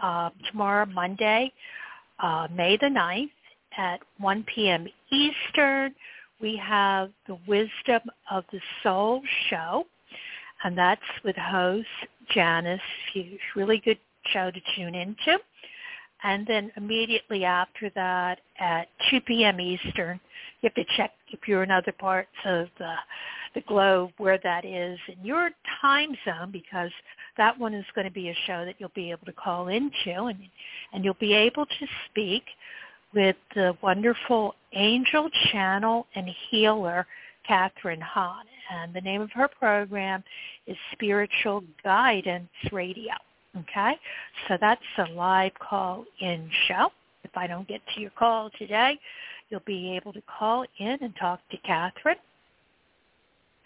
[0.00, 1.52] uh, tomorrow Monday,
[2.20, 3.30] uh, May the 9th
[3.76, 4.86] at 1 p.m.
[5.12, 5.94] Eastern
[6.40, 9.86] we have the Wisdom of the Soul show,
[10.64, 11.86] and that's with host
[12.30, 12.80] Janice
[13.12, 13.40] Fuchs.
[13.54, 13.98] Really good
[14.32, 15.38] show to tune into.
[16.22, 19.60] And then immediately after that at 2 p.m.
[19.60, 20.18] Eastern,
[20.60, 22.94] you have to check if you're in other parts of the,
[23.54, 25.50] the globe where that is in your
[25.80, 26.90] time zone because
[27.36, 30.24] that one is going to be a show that you'll be able to call into
[30.24, 30.38] and,
[30.92, 32.44] and you'll be able to speak
[33.14, 37.06] with the wonderful angel channel and healer
[37.46, 38.44] Catherine Hahn.
[38.72, 40.24] And the name of her program
[40.66, 43.12] is Spiritual Guidance Radio.
[43.56, 43.94] Okay?
[44.48, 46.90] So that's a live call-in show.
[47.24, 48.98] If I don't get to your call today,
[49.48, 52.16] you'll be able to call in and talk to Catherine.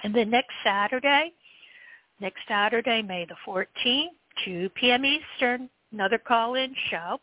[0.02, 1.32] And then next Saturday,
[2.20, 4.06] next Saturday, May the 14th,
[4.44, 5.04] 2 p.m.
[5.04, 7.18] Eastern, another call-in show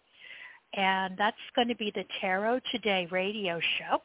[0.73, 4.01] and that's going to be the Tarot Today radio show,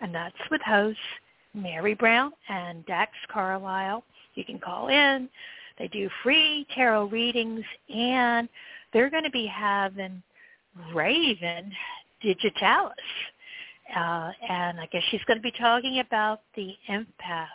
[0.00, 1.00] and that's with hosts
[1.54, 4.04] Mary Brown and Dax Carlisle.
[4.34, 5.28] You can call in.
[5.78, 8.48] They do free tarot readings, and
[8.92, 10.22] they're going to be having
[10.94, 11.72] Raven
[12.22, 12.94] Digitalis.
[13.94, 17.46] uh, and I guess she's going to be talking about the empath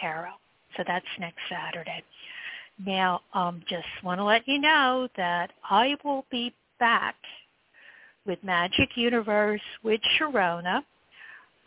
[0.00, 0.32] tarot.
[0.76, 2.02] So that's next Saturday.
[2.84, 7.14] Now, um, just want to let you know that I will be back
[8.26, 10.82] with Magic Universe with Sharonah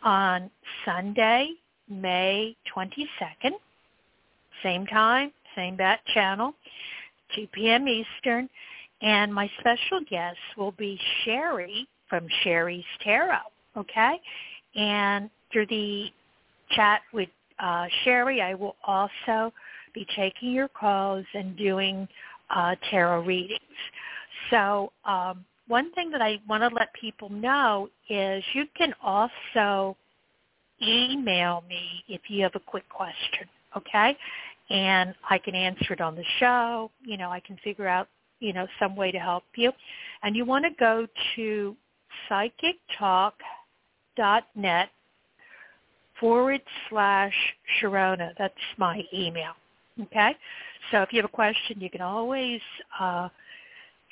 [0.02, 0.50] on
[0.84, 1.50] Sunday,
[1.88, 3.52] May 22nd.
[4.62, 6.54] Same time, same bat channel,
[7.34, 7.88] 2 p.m.
[7.88, 8.48] Eastern.
[9.02, 13.38] And my special guest will be Sherry from Sherry's Tarot,
[13.76, 14.20] okay?
[14.74, 16.06] And through the
[16.70, 17.28] chat with
[17.58, 19.52] uh, Sherry, I will also
[19.94, 22.08] be taking your calls and doing
[22.54, 23.60] uh, tarot readings.
[24.50, 29.96] So um, one thing that I want to let people know is you can also
[30.82, 34.16] email me if you have a quick question, okay?
[34.70, 36.90] And I can answer it on the show.
[37.04, 38.08] You know, I can figure out,
[38.40, 39.72] you know, some way to help you.
[40.22, 41.06] And you want to go
[41.36, 41.76] to
[42.30, 44.88] psychictalk.net
[46.18, 47.34] forward slash
[47.80, 48.32] Sharonah.
[48.38, 49.52] That's my email.
[50.02, 50.34] Okay?
[50.90, 52.60] So if you have a question, you can always
[52.98, 53.28] uh,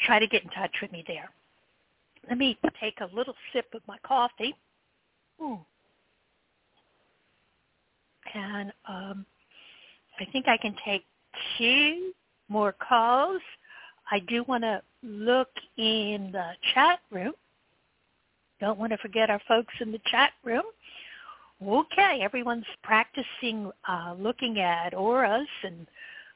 [0.07, 1.31] try to get in touch with me there.
[2.29, 4.55] Let me take a little sip of my coffee.
[8.35, 9.27] And um,
[10.21, 11.05] I think I can take
[11.59, 12.13] two
[12.49, 13.41] more calls.
[14.11, 17.33] I do want to look in the chat room.
[18.61, 20.63] Don't want to forget our folks in the chat room.
[21.63, 25.87] Okay, everyone's practicing uh, looking at auras and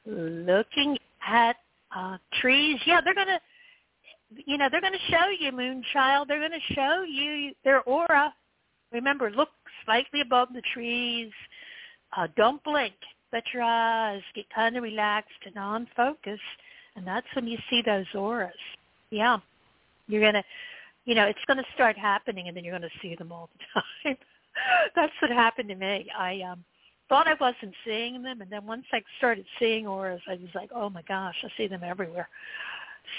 [0.05, 1.55] looking at
[1.95, 2.79] uh, trees.
[2.85, 3.39] Yeah, they're gonna,
[4.45, 6.27] you know, they're gonna show you, Moonchild.
[6.27, 8.33] They're gonna show you their aura.
[8.91, 9.49] Remember, look
[9.85, 11.31] slightly above the trees.
[12.15, 12.93] Uh, don't blink.
[13.31, 16.39] Let your eyes get kind of relaxed and on focus,
[16.95, 18.51] and that's when you see those auras.
[19.11, 19.37] Yeah,
[20.07, 20.43] you're gonna,
[21.05, 24.17] you know, it's gonna start happening, and then you're gonna see them all the time.
[24.95, 26.07] that's what happened to me.
[26.17, 26.63] I um
[27.09, 30.69] thought I wasn't seeing them, and then once I started seeing auras, I was like,
[30.73, 32.29] oh my gosh, I see them everywhere.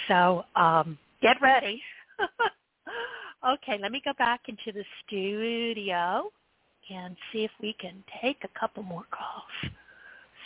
[0.09, 1.83] So um, get ready.
[3.49, 6.31] okay, let me go back into the studio
[6.93, 9.73] and see if we can take a couple more calls.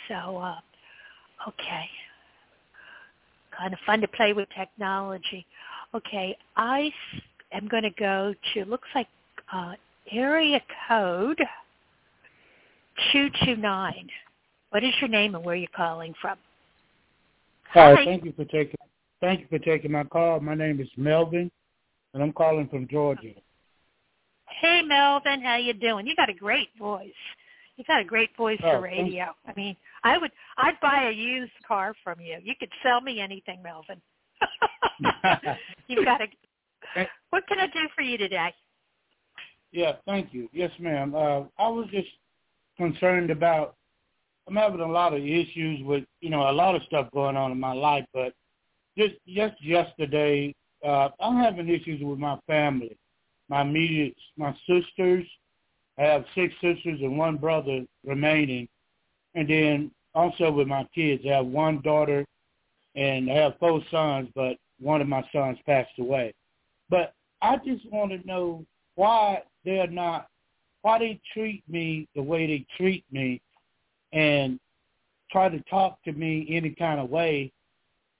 [0.07, 0.59] So, uh,
[1.47, 1.85] okay.
[3.57, 5.45] Kind of fun to play with technology.
[5.93, 6.91] Okay, I
[7.53, 9.07] am going to go to, looks like
[9.53, 9.73] uh,
[10.11, 11.39] area code
[13.13, 14.09] 229.
[14.71, 16.37] What is your name and where are you calling from?
[17.69, 18.05] Hi, Hi.
[18.05, 18.75] thank you for taking
[19.21, 20.39] thank you for taking my call.
[20.39, 21.49] My name is Melvin
[22.13, 23.33] and I'm calling from Georgia.
[24.61, 26.07] Hey Melvin, how you doing?
[26.07, 27.09] You got a great voice.
[27.75, 29.35] You got a great voice oh, for radio.
[29.45, 29.75] I mean,
[30.05, 32.37] I would I'd buy a used car from you.
[32.41, 33.99] You could sell me anything, Melvin.
[35.87, 36.27] You've got a
[37.31, 38.53] What can I do for you today?
[39.71, 40.47] Yeah, thank you.
[40.53, 41.13] Yes, ma'am.
[41.13, 42.07] Uh, I was just
[42.77, 43.75] concerned about.
[44.47, 47.51] I'm having a lot of issues with you know a lot of stuff going on
[47.51, 48.33] in my life, but
[48.95, 50.53] just just yesterday,
[50.85, 52.95] uh, I'm having issues with my family,
[53.49, 55.25] my immediate, my sisters.
[55.97, 58.67] I have six sisters and one brother remaining,
[59.35, 62.25] and then also with my kids, I have one daughter,
[62.95, 66.33] and I have four sons, but one of my sons passed away.
[66.89, 68.65] But I just want to know
[68.95, 70.27] why they're not
[70.81, 73.41] why they treat me the way they treat me
[74.13, 74.59] and
[75.31, 77.51] try to talk to me any kind of way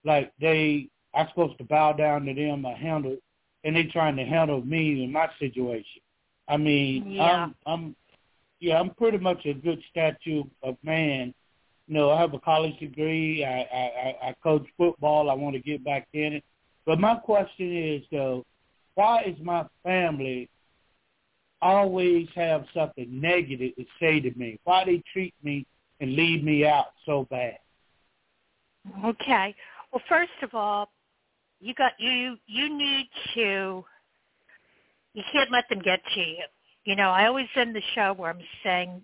[0.04, 3.18] like they I'm supposed to bow down to them or handle
[3.64, 6.02] and they trying to handle me in my situation.
[6.48, 7.24] I mean, yeah.
[7.24, 7.96] I'm I'm
[8.60, 11.34] yeah, I'm pretty much a good statue of man.
[11.88, 13.44] You know, I have a college degree.
[13.46, 15.30] I I, I coach football.
[15.30, 16.44] I want to get back in it.
[16.86, 18.46] But my question is though,
[18.96, 20.50] why is my family
[21.66, 24.60] always have something negative to say to me.
[24.64, 25.66] Why they treat me
[26.00, 27.58] and leave me out so bad?
[29.04, 29.56] Okay.
[29.92, 30.92] Well, first of all,
[31.60, 33.84] you got you you need to
[35.14, 36.44] you can't let them get to you.
[36.86, 39.04] You know, I always end the show where I'm saying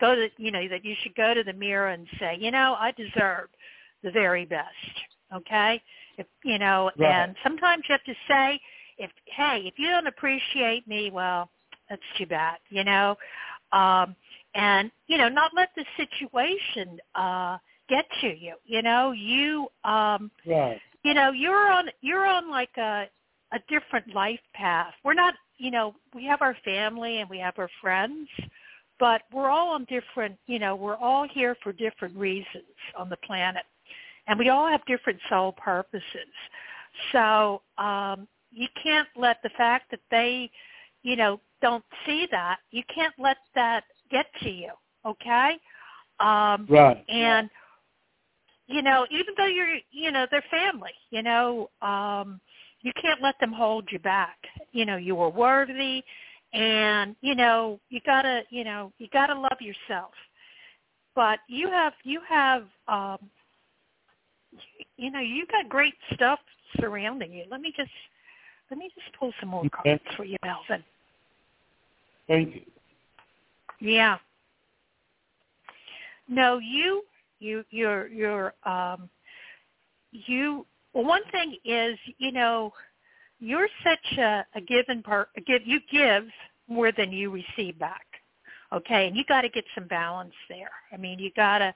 [0.00, 2.76] go to you know that you should go to the mirror and say, you know,
[2.78, 3.48] I deserve
[4.02, 4.68] the very best.
[5.34, 5.80] Okay?
[6.18, 7.10] If you know, right.
[7.10, 8.60] and sometimes you have to say
[8.98, 11.50] if hey, if you don't appreciate me, well,
[11.88, 13.16] that's too bad, you know.
[13.72, 14.14] Um,
[14.54, 18.54] and you know, not let the situation uh, get to you.
[18.64, 20.80] You know, you um, right.
[21.02, 23.08] you know, you're on you're on like a
[23.52, 24.92] a different life path.
[25.04, 28.28] We're not, you know, we have our family and we have our friends,
[28.98, 32.64] but we're all on different, you know, we're all here for different reasons
[32.96, 33.64] on the planet.
[34.26, 36.02] And we all have different soul purposes.
[37.12, 40.50] So um, you can't let the fact that they,
[41.02, 44.70] you know, don't see that, you can't let that get to you.
[45.06, 45.58] Okay.
[46.20, 47.04] Um, right.
[47.08, 47.50] And
[48.66, 52.40] you know, even though you're, you know, they're family, you know, um,
[52.84, 54.36] you can't let them hold you back.
[54.72, 56.04] You know, you are worthy,
[56.52, 60.12] and you know, you gotta, you know, you gotta love yourself.
[61.16, 63.18] But you have, you have, um,
[64.96, 66.40] you know, you got great stuff
[66.78, 67.44] surrounding you.
[67.50, 67.90] Let me just,
[68.70, 70.84] let me just pull some more cards for you, Melvin.
[72.28, 72.62] Thank you.
[73.80, 74.18] Yeah.
[76.28, 77.02] No, you
[77.38, 79.08] you you're you're um
[80.12, 82.72] you well one thing is, you know,
[83.40, 86.24] you're such a, a given part give you give
[86.68, 88.06] more than you receive back.
[88.72, 90.70] Okay, and you got to get some balance there.
[90.92, 91.74] I mean, you got to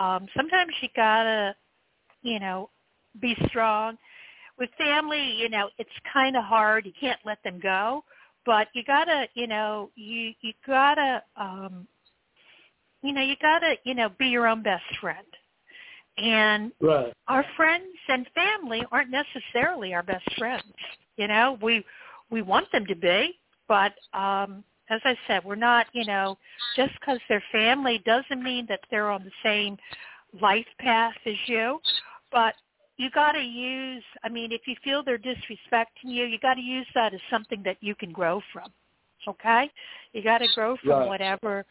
[0.00, 1.54] um sometimes you got to
[2.22, 2.70] you know,
[3.20, 3.96] be strong.
[4.58, 6.86] With family, you know, it's kind of hard.
[6.86, 8.04] You can't let them go,
[8.46, 11.86] but you got to, you know, you you got to um
[13.02, 15.26] you know, you got to, you know, be your own best friend.
[16.18, 17.12] And right.
[17.28, 20.64] our friends and family aren't necessarily our best friends.
[21.16, 21.84] You know, we
[22.30, 23.38] we want them to be,
[23.68, 26.38] but um as I said, we're not, you know,
[26.76, 29.76] just because they're family doesn't mean that they're on the same
[30.40, 31.80] life path as you.
[32.30, 32.54] But
[32.96, 36.60] you got to use, I mean, if you feel they're disrespecting you, you got to
[36.60, 38.70] use that as something that you can grow from.
[39.26, 39.70] Okay?
[40.12, 41.08] You got to grow from right.
[41.08, 41.64] whatever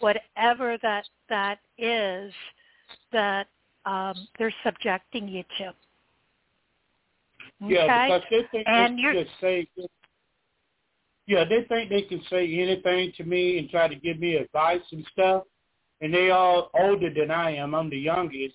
[0.00, 2.32] whatever that that is
[3.12, 3.46] that
[3.86, 5.72] um, they're subjecting you to.
[7.62, 7.74] Okay?
[7.74, 9.68] Yeah, because they think and they can say,
[11.26, 14.80] yeah, they think they can say anything to me and try to give me advice
[14.92, 15.44] and stuff.
[16.00, 17.74] And they all older than I am.
[17.74, 18.54] I'm the youngest,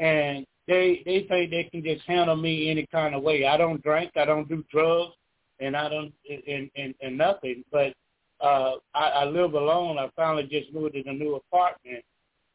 [0.00, 3.46] and they they think they can just handle me any kind of way.
[3.46, 5.14] I don't drink, I don't do drugs,
[5.60, 7.64] and I don't and and, and nothing.
[7.70, 7.94] But
[8.40, 9.98] uh, I, I live alone.
[9.98, 12.04] I finally just moved in a new apartment.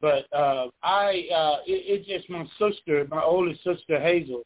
[0.01, 4.43] But uh, I, uh, it, it's just my sister, my oldest sister Hazel.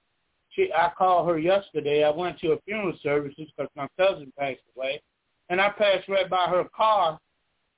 [0.52, 2.04] She, I called her yesterday.
[2.04, 5.02] I went to a funeral services because my cousin passed away,
[5.50, 7.20] and I passed right by her car,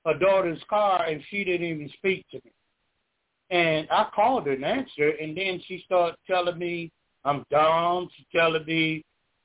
[0.05, 2.51] her daughter's car, and she didn't even speak to me.
[3.49, 6.91] And I called her and answered, and then she started telling me
[7.23, 8.09] I'm dumb.
[8.15, 9.03] She telling me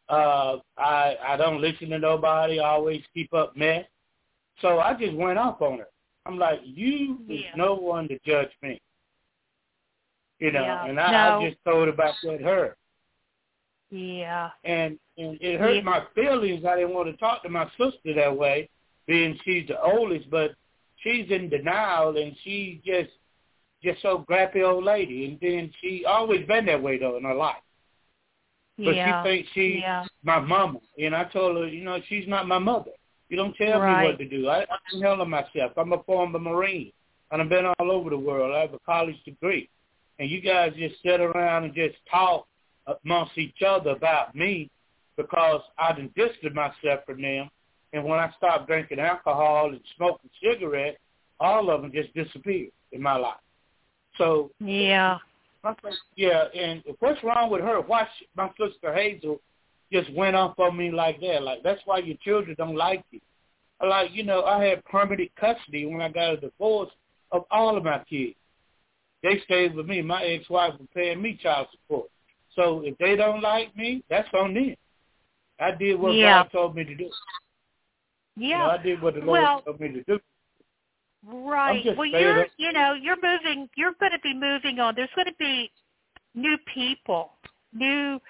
[0.09, 2.61] uh, I I don't listen to nobody.
[2.61, 3.85] I always keep up mess.
[4.61, 5.89] So I just went off on her.
[6.27, 7.39] I'm like, you yeah.
[7.39, 8.81] is no one to judge me.
[10.39, 10.87] You know, yeah.
[10.87, 11.39] and I, no.
[11.41, 12.77] I just told about that her.
[13.91, 14.51] Yeah.
[14.65, 15.83] And and it hurt yeah.
[15.83, 16.65] my feelings.
[16.65, 18.69] I didn't want to talk to my sister that way,
[19.07, 20.53] being she's the oldest, but
[20.97, 23.11] she's in denial and she just
[23.83, 25.27] just so grappy old lady.
[25.27, 27.57] And then she always been that way though in her life.
[28.77, 28.85] Yeah.
[28.85, 29.23] But yeah.
[29.23, 30.05] she thinks she's yeah.
[30.23, 30.81] my mama.
[30.99, 32.91] And I told her, you know, she's not my mother.
[33.29, 34.03] You don't tell right.
[34.03, 34.49] me what to do.
[34.49, 35.73] I, I can handle myself.
[35.77, 36.93] I'm a former Marine,
[37.31, 38.55] and I've been all over the world.
[38.55, 39.69] I have a college degree.
[40.19, 42.47] And you guys just sit around and just talk
[43.05, 44.71] amongst each other about me
[45.17, 47.51] because I done distanced myself from them.
[47.93, 50.99] And when I stopped drinking alcohol and smoking cigarettes,
[51.41, 53.37] all of them just disappeared in my life.
[54.19, 55.19] So yeah,
[56.17, 56.45] yeah.
[56.55, 57.81] And what's wrong with her?
[57.81, 59.41] Why she, my sister Hazel
[59.93, 61.43] just went off on me like that.
[61.43, 63.21] Like that's why your children don't like you.
[63.87, 66.91] Like you know, I had permanent custody when I got a divorce
[67.33, 68.37] of all of my kids.
[69.23, 70.03] They stayed with me.
[70.03, 72.09] My ex-wife was paying me child support.
[72.55, 74.75] So if they don't like me, that's on them.
[75.61, 76.43] I did what yeah.
[76.43, 77.11] God told me to do.
[78.37, 78.47] Yeah.
[78.47, 80.19] You know, I did what the Lord well, told me to do.
[81.27, 81.85] Right.
[81.97, 82.51] Well, you're, it.
[82.57, 83.69] you know, you're moving.
[83.77, 84.95] You're going to be moving on.
[84.95, 85.71] There's going to be
[86.35, 87.33] new people,
[87.73, 88.21] new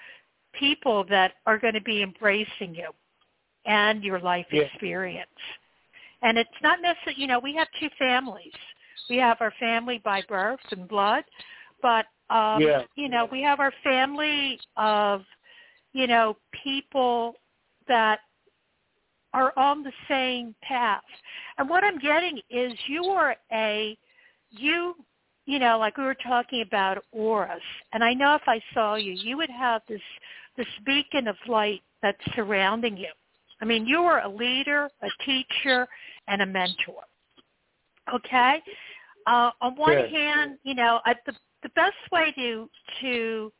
[0.59, 2.89] people that are going to be embracing you
[3.65, 4.63] and your life yeah.
[4.63, 5.29] experience.
[6.21, 8.53] And it's not necessarily, you know, we have two families.
[9.09, 11.23] We have our family by birth and blood,
[11.81, 12.83] but um, yeah.
[12.95, 15.21] you know, we have our family of,
[15.93, 17.33] you know, people
[17.87, 18.19] that
[19.33, 21.03] are on the same path.
[21.57, 23.97] And what I'm getting is you are a
[24.49, 24.95] you
[25.47, 27.61] you know, like we were talking about auras,
[27.93, 30.01] and I know if I saw you, you would have this
[30.57, 33.09] this beacon of light that's surrounding you.
[33.61, 35.87] I mean, you are a leader, a teacher,
[36.27, 37.01] and a mentor.
[38.13, 38.61] Okay.
[39.25, 40.11] Uh, on one Good.
[40.11, 41.33] hand, you know, I, the
[41.63, 42.69] the best way to
[43.01, 43.51] to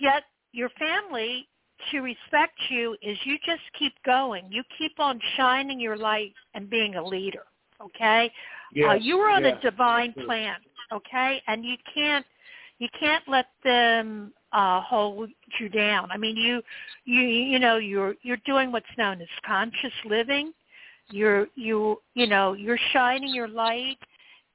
[0.00, 1.46] get your family
[1.90, 4.46] to respect you is you just keep going.
[4.50, 7.44] You keep on shining your light and being a leader.
[7.82, 8.32] Okay.
[8.72, 8.90] Yes.
[8.90, 9.58] Uh, you are on yes.
[9.58, 10.56] a divine plan.
[10.94, 12.24] Okay, and you can't
[12.78, 16.10] you can't let them uh hold you down.
[16.10, 16.62] I mean, you
[17.04, 20.52] you you know you're you're doing what's known as conscious living.
[21.10, 23.98] You're you you know you're shining your light,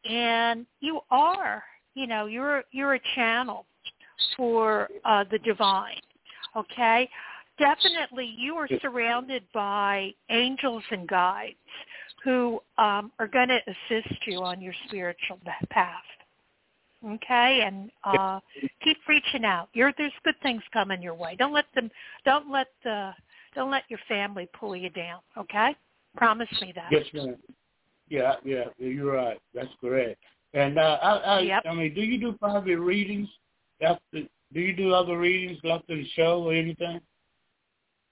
[0.10, 1.64] and you are
[1.94, 3.66] you know you're you're a channel
[4.38, 6.00] for uh, the divine.
[6.56, 7.10] Okay,
[7.58, 11.56] definitely you are surrounded by angels and guides
[12.24, 15.94] who um, are going to assist you on your spiritual path.
[17.06, 18.40] Okay, and uh,
[18.84, 19.70] keep reaching out.
[19.74, 21.36] You're, there's good things coming your way.
[21.38, 21.90] Don't let them.
[22.26, 23.12] Don't let the.
[23.56, 25.22] Don't let your family pull you down.
[25.38, 25.76] Okay,
[26.18, 26.90] promise me that.
[26.92, 27.38] Yes, ma'am.
[28.10, 29.40] Yeah, yeah, you're right.
[29.54, 30.20] That's correct.
[30.54, 31.64] And uh, I, I, yep.
[31.66, 33.30] I mean, do you do private readings
[33.82, 34.22] after?
[34.54, 37.00] Do you do other readings after the show or anything?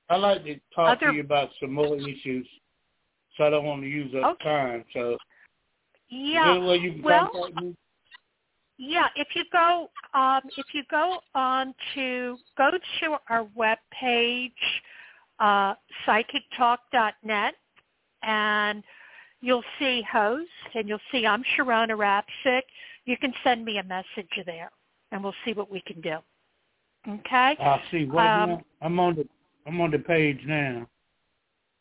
[0.10, 1.12] I like to talk other...
[1.12, 2.48] to you about some more issues,
[3.36, 4.44] so I don't want to use up okay.
[4.46, 4.86] time.
[4.94, 5.18] So,
[6.10, 7.32] yeah, is there you can well?
[8.78, 14.52] Yeah, if you go um, if you go on to go to our web page,
[15.40, 15.74] uh,
[16.06, 17.56] psychictalk.net,
[18.24, 18.84] and
[19.42, 22.62] you'll see host, and you'll see I'm Sharonah Rapseik.
[23.06, 24.72] You can send me a message there,
[25.12, 26.18] and we'll see what we can do.
[27.08, 27.56] Okay.
[27.60, 28.06] I see.
[28.06, 29.28] What um, I'm on the
[29.66, 30.88] I'm on the page now.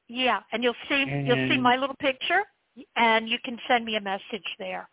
[0.09, 1.27] Yeah, and you'll see and...
[1.27, 2.45] you'll see my little picture,
[2.97, 4.89] and you can send me a message there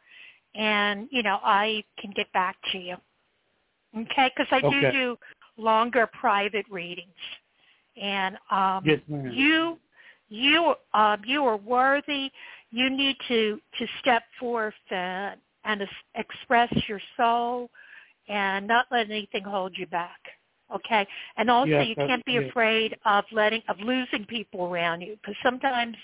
[0.56, 2.96] and you know I can get back to you.
[3.96, 4.82] Okay, because I okay.
[4.82, 5.18] do do
[5.58, 7.10] longer private readings,
[8.02, 9.00] and um, yes,
[9.32, 9.78] you
[10.30, 12.32] you um, you are worthy.
[12.72, 15.84] You need to to step forth and, and
[16.16, 17.70] express your soul,
[18.28, 20.20] and not let anything hold you back.
[20.74, 21.06] Okay,
[21.38, 25.36] and also yes, you can't be afraid of letting of losing people around you because
[25.44, 25.96] sometimes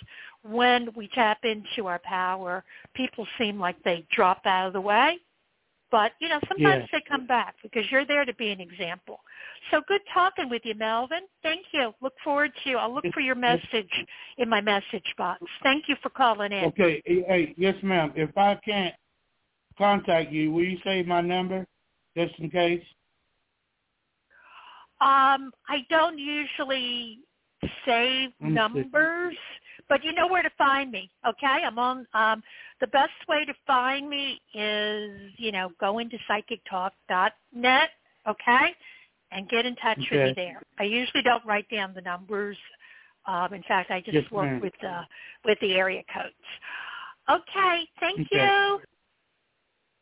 [0.43, 5.17] when we tap into our power, people seem like they drop out of the way.
[5.91, 6.89] But, you know, sometimes yes.
[6.91, 9.21] they come back because you're there to be an example.
[9.71, 11.21] So good talking with you, Melvin.
[11.41, 11.93] Thank you.
[12.01, 13.89] Look forward to, I'll look for your message
[14.37, 15.41] in my message box.
[15.63, 16.65] Thank you for calling in.
[16.65, 17.01] Okay.
[17.05, 18.13] Hey, yes, ma'am.
[18.15, 18.93] If I can't
[19.77, 21.65] contact you, will you save my number
[22.15, 22.83] just in case?
[25.01, 27.19] Um, I don't usually
[27.85, 29.35] save numbers.
[29.87, 31.63] But you know where to find me, okay?
[31.65, 32.43] I'm on um
[32.79, 37.89] the best way to find me is, you know, go into psychictalk.net,
[38.27, 38.75] okay?
[39.31, 40.07] And get in touch okay.
[40.11, 40.61] with me there.
[40.79, 42.57] I usually don't write down the numbers.
[43.25, 44.61] Um in fact, I just yes, work ma'am.
[44.61, 45.03] with uh
[45.45, 46.35] with the area codes.
[47.29, 48.27] Okay, thank okay.
[48.31, 48.79] you.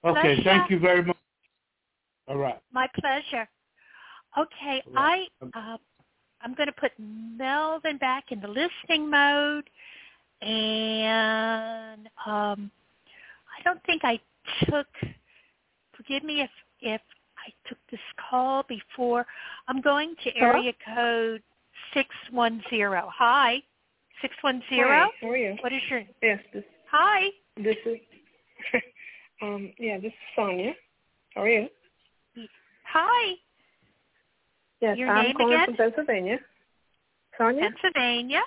[0.06, 0.44] Okay, pleasure.
[0.44, 1.18] thank you very much.
[2.28, 2.60] All right.
[2.74, 3.48] My pleasure.
[4.38, 4.84] Okay.
[4.96, 5.78] I uh,
[6.42, 9.70] I'm going to put Melvin back in the listening mode,
[10.42, 12.72] and um,
[13.58, 14.20] I don't think I
[14.66, 14.88] took.
[15.96, 16.50] Forgive me if
[16.82, 17.02] if
[17.38, 19.26] I took this call before.
[19.68, 21.42] I'm going to area code
[21.94, 23.10] six one zero.
[23.14, 23.58] Hi,
[24.22, 25.10] six one zero.
[25.22, 25.58] How are you?
[25.62, 26.04] What is your?
[26.22, 26.40] Yes.
[26.54, 27.30] This, Hi.
[27.58, 27.98] This is.
[29.42, 29.74] um.
[29.80, 29.98] Yeah.
[29.98, 30.74] This is Sonia.
[31.34, 31.68] How are you?
[32.94, 33.34] Hi.
[34.82, 35.66] Yes, Your I'm name calling again?
[35.66, 36.38] from Pennsylvania.
[37.38, 37.62] Sonia?
[37.62, 38.42] Pennsylvania.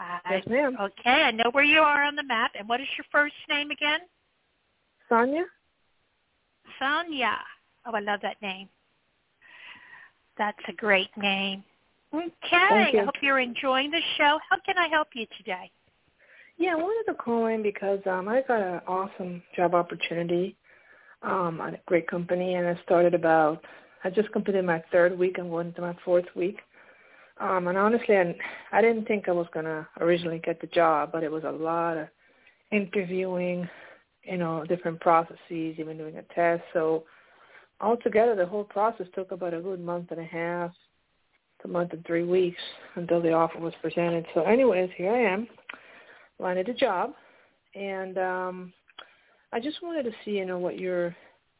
[0.00, 0.76] Uh, Yes, ma'am.
[0.80, 2.52] Okay, I know where you are on the map.
[2.58, 4.00] And what is your first name again?
[5.08, 5.44] Sonia?
[6.78, 7.36] Sonia.
[7.86, 8.68] Oh, I love that name.
[10.36, 11.62] That's a great name.
[12.12, 12.30] Okay.
[12.50, 14.38] I hope you're enjoying the show.
[14.50, 15.70] How can I help you today?
[16.56, 20.56] Yeah, I wanted to call in because um, I got an awesome job opportunity
[21.22, 23.64] um, at a great company, and I started about
[24.04, 26.60] I just completed my third week and going into my fourth week.
[27.40, 28.36] Um, and honestly, I,
[28.70, 31.50] I didn't think I was going to originally get the job, but it was a
[31.50, 32.08] lot of
[32.70, 33.68] interviewing,
[34.22, 36.62] you know, different processes, even doing a test.
[36.72, 37.04] So
[37.80, 40.70] altogether, the whole process took about a good month and a half
[41.64, 42.60] a month and three weeks
[42.96, 44.26] until the offer was presented.
[44.34, 45.48] So anyways, here I am,
[46.38, 47.14] landed a job.
[47.74, 48.72] And um,
[49.52, 51.16] I just wanted to see, you know, what you're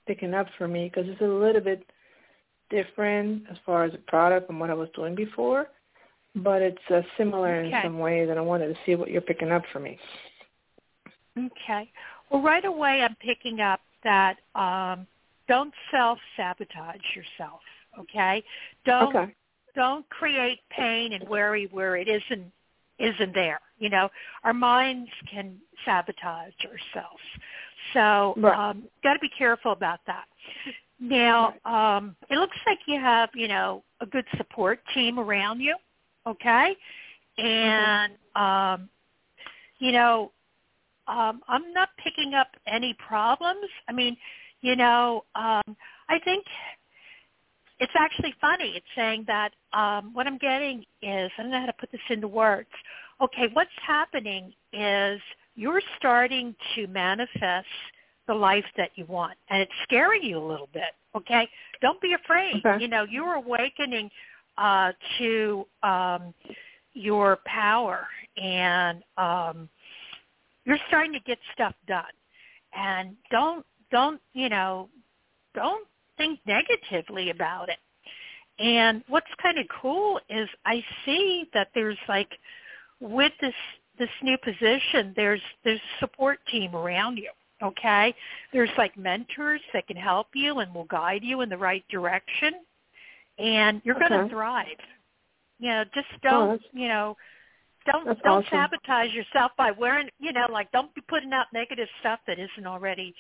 [0.07, 1.85] picking up for me because it's a little bit
[2.71, 5.67] different as far as the product from what I was doing before,
[6.37, 7.77] but it's uh, similar Okay.
[7.77, 9.99] in some ways, and I wanted to see what you're picking up for me.
[11.39, 11.91] Okay.
[12.31, 15.07] Well, right away, I'm picking up that um,
[15.49, 17.61] don't self-sabotage yourself.
[17.99, 18.43] Okay.
[18.85, 19.35] Don't Okay.
[19.75, 22.53] don't create pain and worry where it isn't
[22.99, 23.61] isn't there.
[23.79, 24.09] You know,
[24.45, 27.23] our minds can sabotage ourselves.
[27.93, 28.71] So Right.
[28.71, 30.27] um, got to be careful about that.
[31.05, 35.77] Now, um, it looks like you have, you know, a good support team around you,
[36.27, 36.75] okay?
[37.37, 38.89] And, um,
[39.81, 40.33] you know,
[41.07, 43.69] um, I'm not picking up any problems.
[43.87, 44.17] I mean,
[44.63, 45.77] you know, um,
[46.09, 46.47] I think
[47.81, 48.73] it's actually funny.
[48.75, 52.01] It's saying that um, what I'm getting is, I don't know how to put this
[52.09, 52.71] into words,
[53.21, 55.21] okay, what's happening is
[55.55, 57.67] you're starting to manifest
[58.27, 60.95] the life that you want, and it's scaring you a little bit.
[61.17, 61.49] Okay,
[61.81, 62.63] don't be afraid.
[62.65, 62.83] Okay.
[62.83, 64.11] You know, you're awakening
[64.59, 66.35] uh, to um,
[66.95, 68.07] your power,
[68.37, 69.69] and um,
[70.65, 72.05] you're starting to get stuff done.
[72.77, 74.89] And don't don't you know,
[75.55, 77.79] don't think negatively about it.
[78.59, 82.31] And what's kind of cool is I see that there's like
[83.01, 83.55] with this
[83.99, 87.31] this new position, there's there's a support team around you.
[87.65, 88.15] Okay,
[88.53, 92.55] there's like mentors that can help you and will guide you in the right direction,
[93.39, 94.67] and you're going to thrive.
[95.59, 97.17] You know, just Oh, don't that's- you know,
[97.87, 98.49] don't don't awesome.
[98.51, 102.67] sabotage yourself by wearing you know like don't be putting out negative stuff that isn't
[102.67, 103.15] already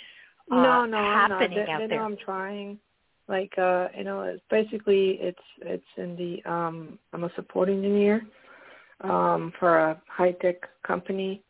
[0.50, 1.40] uh, no, no, I'm not.
[1.40, 1.98] happening They, out they there.
[1.98, 2.78] know I'm trying.
[3.28, 8.22] Like, uh, you know, it's basically it's it's in the um I'm a support engineer
[9.02, 11.42] um for a high tech company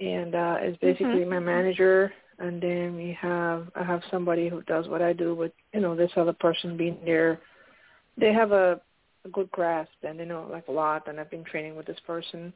[0.00, 4.88] and uh it's basically my manager and then we have I have somebody who does
[4.88, 7.40] what I do with you know, this other person being there.
[8.16, 8.80] They have a,
[9.24, 12.00] a good grasp and they know like a lot and I've been training with this
[12.06, 12.52] person.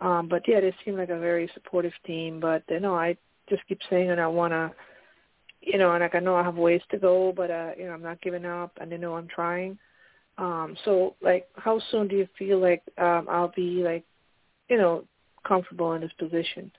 [0.00, 2.40] Um, but yeah, they seem like a very supportive team.
[2.40, 3.16] But you know, I
[3.48, 4.72] just keep saying that I wanna
[5.62, 7.92] you know, and like I know I have ways to go, but uh, you know,
[7.92, 9.78] I'm not giving up, and they know I'm trying.
[10.38, 14.04] Um, so like, how soon do you feel like um, I'll be like,
[14.68, 15.04] you know,
[15.46, 16.72] comfortable in this position?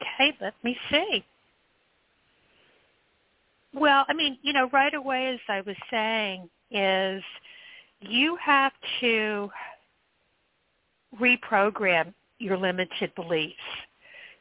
[0.00, 1.24] Okay, let me see.
[3.74, 7.22] Well, I mean, you know, right away, as I was saying, is
[8.00, 9.50] you have to
[11.20, 13.54] reprogram your limited beliefs.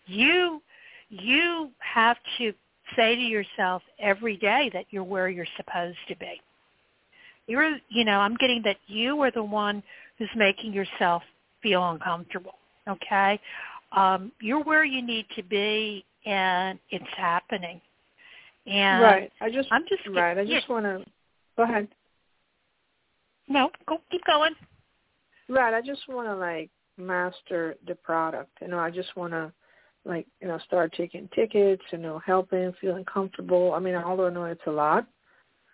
[0.06, 0.62] You
[1.10, 2.54] you have to
[2.96, 6.42] say to yourself every day that you're where you're supposed to be.
[7.48, 9.82] You're, you know, I'm getting that you are the one
[10.18, 11.24] who's making yourself
[11.64, 12.56] feel uncomfortable.
[12.88, 13.40] Okay,
[13.98, 17.82] um, you're where you need to be, and it's happening.
[18.66, 19.32] And right.
[19.42, 20.38] I just I'm just right.
[20.38, 21.04] I yeah, just want to
[21.56, 21.88] go ahead.
[23.48, 24.54] no, go keep going.
[25.50, 25.74] Right.
[25.74, 28.52] I just want to like master the product.
[28.62, 29.52] You know, I just want to
[30.06, 31.82] like you know start taking tickets.
[31.92, 33.74] You know, helping, feeling comfortable.
[33.74, 35.08] I mean, although I know it's a lot,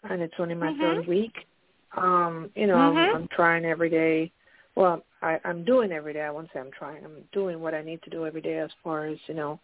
[0.10, 0.80] and it's only my Mhm.
[0.80, 1.34] third week.
[1.98, 3.10] Um, you know, Mhm.
[3.10, 4.32] I'm, I'm trying every day.
[4.76, 6.22] Well, I, I'm doing every day.
[6.22, 7.04] I won't say I'm trying.
[7.06, 9.60] I'm doing what I need to do every day as far as you know,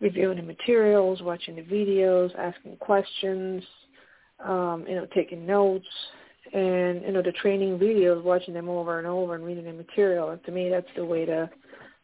[0.00, 3.62] reviewing the materials, watching the videos, asking questions,
[4.44, 5.86] um, you know, taking notes,
[6.52, 10.30] and you know the training videos, watching them over and over and reading the material.
[10.30, 11.48] And to me, that's the way to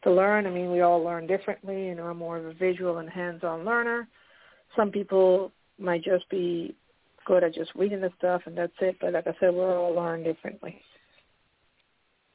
[0.05, 0.47] to learn.
[0.47, 1.93] I mean, we all learn differently.
[1.95, 4.09] Know, I'm more of a visual and hands-on learner.
[4.77, 6.75] Some people might just be
[7.25, 8.97] good at just reading the stuff and that's it.
[9.01, 10.81] But like I said, we're all learn differently.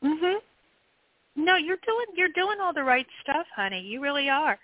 [0.03, 0.39] Mhm.
[1.35, 3.81] No, you're doing you're doing all the right stuff, honey.
[3.81, 4.59] You really are.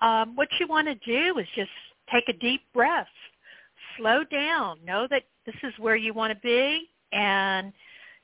[0.00, 1.70] Um, what you want to do is just
[2.10, 3.08] take a deep breath,
[3.96, 7.72] slow down, know that this is where you want to be, and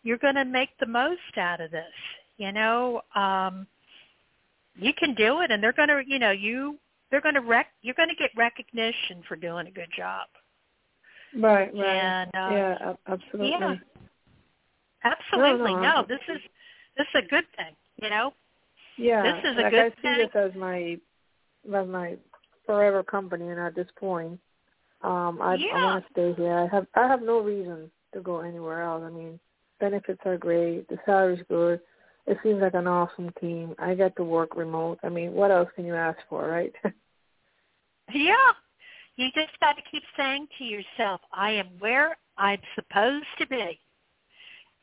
[0.03, 1.93] you're going to make the most out of this.
[2.37, 3.67] You know, um,
[4.77, 6.79] you can do it, and they're going to, you know, you
[7.11, 10.27] they're going to rec you're going to get recognition for doing a good job.
[11.37, 11.75] Right, right.
[11.75, 13.51] And uh, yeah, ab- absolutely.
[13.51, 13.75] yeah.
[15.05, 15.75] Absolutely.
[15.75, 16.41] No, no, no, this is
[16.97, 17.75] this is a good thing.
[18.03, 18.35] You know.
[18.97, 20.19] Yeah, This is a like good I see thing.
[20.19, 20.99] this as my
[21.77, 22.17] as my
[22.67, 24.39] forever company, and at this point,
[25.03, 25.75] um, I, Yeah.
[25.75, 26.53] I want to stay here.
[26.59, 29.03] I have I have no reason to go anywhere else.
[29.05, 29.41] I mean,
[29.81, 31.81] benefits are great, the salary's good.
[32.27, 33.75] It seems like an awesome team.
[33.79, 34.99] I get to work remote.
[35.03, 36.73] I mean, what else can you ask for, right?
[38.13, 38.53] Yeah.
[39.17, 43.81] You just got to keep saying to yourself, I am where I'm supposed to be.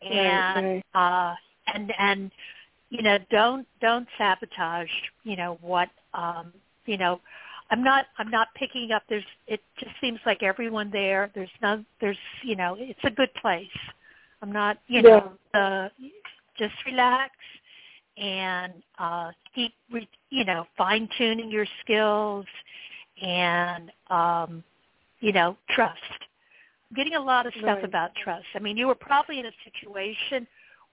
[0.01, 1.31] And right.
[1.31, 1.35] uh
[1.67, 2.31] and and
[2.89, 4.89] you know, don't don't sabotage,
[5.23, 6.53] you know, what um
[6.85, 7.19] you know,
[7.71, 11.83] I'm not I'm not picking up there's it just seems like everyone there there's no
[12.01, 13.67] there's you know, it's a good place.
[14.41, 15.89] I'm not, you know, uh
[16.57, 17.31] just relax
[18.17, 22.45] and uh keep re- you know, fine tuning your skills
[23.21, 24.63] and um,
[25.19, 25.99] you know, trust.
[26.89, 27.83] I'm getting a lot of stuff Right.
[27.83, 28.45] about trust.
[28.55, 30.47] I mean, you were probably in a situation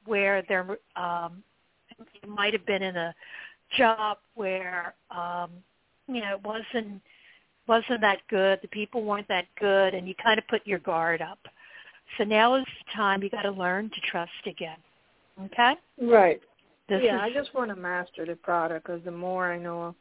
[0.04, 1.42] where there um
[2.22, 3.14] you might have been in a
[3.76, 5.50] job where um,
[6.08, 7.02] you know, it wasn't
[7.66, 11.20] wasn't that good, the people weren't that good and you kind of put your guard
[11.20, 11.38] up.
[12.16, 14.78] So now is the time you got to learn to trust again.
[15.44, 15.74] Okay?
[16.00, 16.40] Right.
[16.88, 19.94] This yeah, is I just want to master the product because the more I know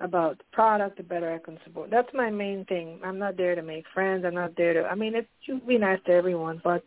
[0.00, 1.90] about the product, the better I can support.
[1.90, 2.98] That's my main thing.
[3.04, 4.24] I'm not there to make friends.
[4.26, 4.84] I'm not there to.
[4.84, 6.82] I mean, it should be nice to everyone, but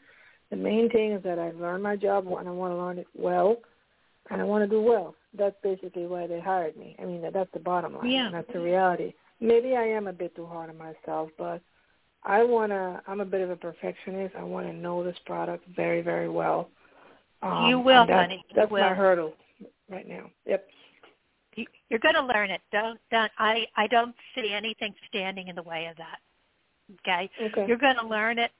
[0.49, 3.07] the main thing is that I learn my job and I want to learn it
[3.15, 3.57] well.
[4.29, 5.15] and I want to do well.
[5.37, 6.95] That's basically why they hired me.
[7.01, 8.09] I mean, that's the bottom line.
[8.09, 8.29] Yeah.
[8.31, 9.13] That's the reality.
[9.39, 11.61] Maybe I am a bit too hard on myself, but
[12.23, 14.35] I want to, I'm a bit of a perfectionist.
[14.35, 16.69] I want to know this product very, very well.
[17.41, 18.43] Um, you will, that's, honey.
[18.49, 18.81] You That's will.
[18.81, 19.33] my hurdle
[19.89, 20.29] right now.
[20.45, 20.67] Yep.
[21.55, 22.61] You, you're going to learn it.
[22.71, 26.17] Don't, don't, I, I don't see anything standing in the way of that.
[27.01, 27.29] Okay?
[27.41, 27.65] Okay.
[27.67, 28.51] You're going to learn it.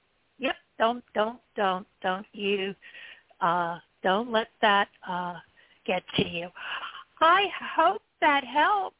[0.78, 2.74] Don't, don't, don't, don't you,
[3.40, 5.34] uh, don't let that, uh,
[5.86, 6.48] get to you.
[7.20, 8.94] I hope that helped.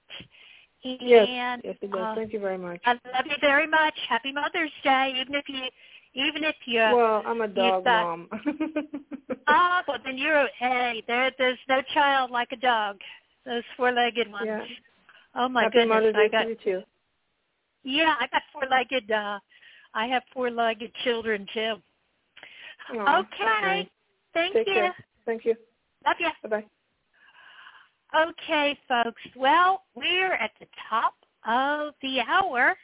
[0.85, 1.29] And, Yes,
[1.65, 2.01] yes, it does.
[2.01, 2.81] uh, Thank you very much.
[2.85, 3.95] I love you very much.
[4.09, 5.13] Happy Mother's Day.
[5.21, 5.63] Even if you,
[6.15, 8.29] even if you, well, I'm a dog got- mom.
[9.49, 11.03] ah, well then you're hey.
[11.07, 12.97] There, there's no child like a dog.
[13.45, 14.47] Those four-legged ones.
[14.47, 14.65] Yeah.
[15.35, 16.83] Oh my Happy goodness, Mother's I Day got to you too.
[17.85, 19.11] yeah, I got four-legged.
[19.11, 19.39] uh
[19.95, 21.77] I have four-legged children too.
[22.95, 23.87] Aw, okay, nice.
[24.35, 24.75] thank Take you.
[24.75, 24.97] care.
[25.27, 25.55] Thank you.
[26.07, 26.31] Love you.
[26.43, 26.65] Bye bye.
[28.31, 29.21] Okay, folks.
[29.37, 31.15] Well, we're at the top
[31.47, 32.75] of the hour,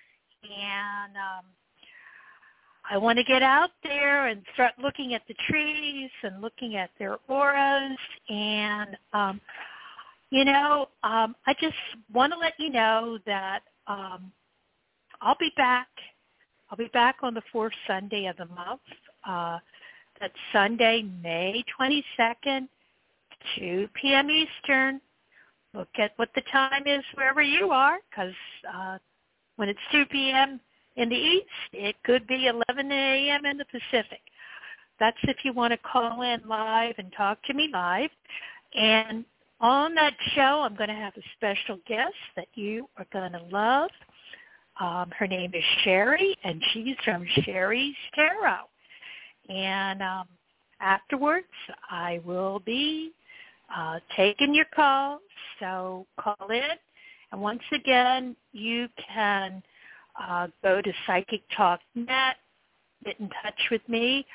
[0.42, 1.44] and um,
[2.90, 6.90] I want to get out there and start looking at the trees and looking at
[6.98, 7.98] their auras.
[8.28, 9.40] And, um,
[10.30, 11.76] you know, um, I just
[12.12, 14.30] want to let you know that um,
[15.22, 15.88] I'll be back.
[16.70, 18.80] I'll be back on the fourth Sunday of the month.
[19.26, 19.58] Uh,
[20.20, 22.68] that's Sunday, May 22nd,
[23.58, 24.30] 2 p.m.
[24.30, 25.00] Eastern.
[25.74, 28.34] Look at what the time is wherever you are, because
[28.72, 28.98] uh,
[29.56, 30.60] when it's 2 p.m.
[30.96, 33.44] in the East, it could be 11 a.m.
[33.44, 34.20] in the Pacific.
[35.00, 38.10] That's if you want to call in live and talk to me live.
[38.74, 39.24] And
[39.60, 43.42] on that show, I'm going to have a special guest that you are going to
[43.50, 43.90] love.
[44.80, 48.64] Um, her name is Sherry, and she's from Sherry's Tarot.
[49.48, 50.26] And um,
[50.80, 51.46] afterwards,
[51.90, 53.12] I will be
[53.74, 55.20] uh, taking your calls.
[55.60, 56.62] So call in.
[57.32, 59.62] And once again, you can
[60.20, 62.36] uh, go to Psychic Talk Net,
[63.04, 64.26] get in touch with me.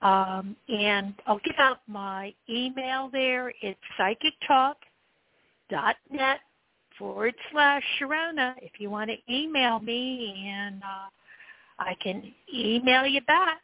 [0.00, 3.52] Um, and I'll give out my email there.
[3.62, 6.40] It's psychictalk.net
[6.98, 11.08] forward slash Sharonah if you want to email me and uh,
[11.78, 13.60] I can email you back.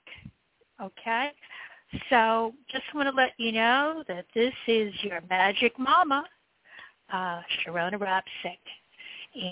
[0.81, 1.31] Okay?
[2.11, 6.25] So just want to let you know that this is your magic mama,
[7.13, 8.59] uh, Sharonah Rapseik.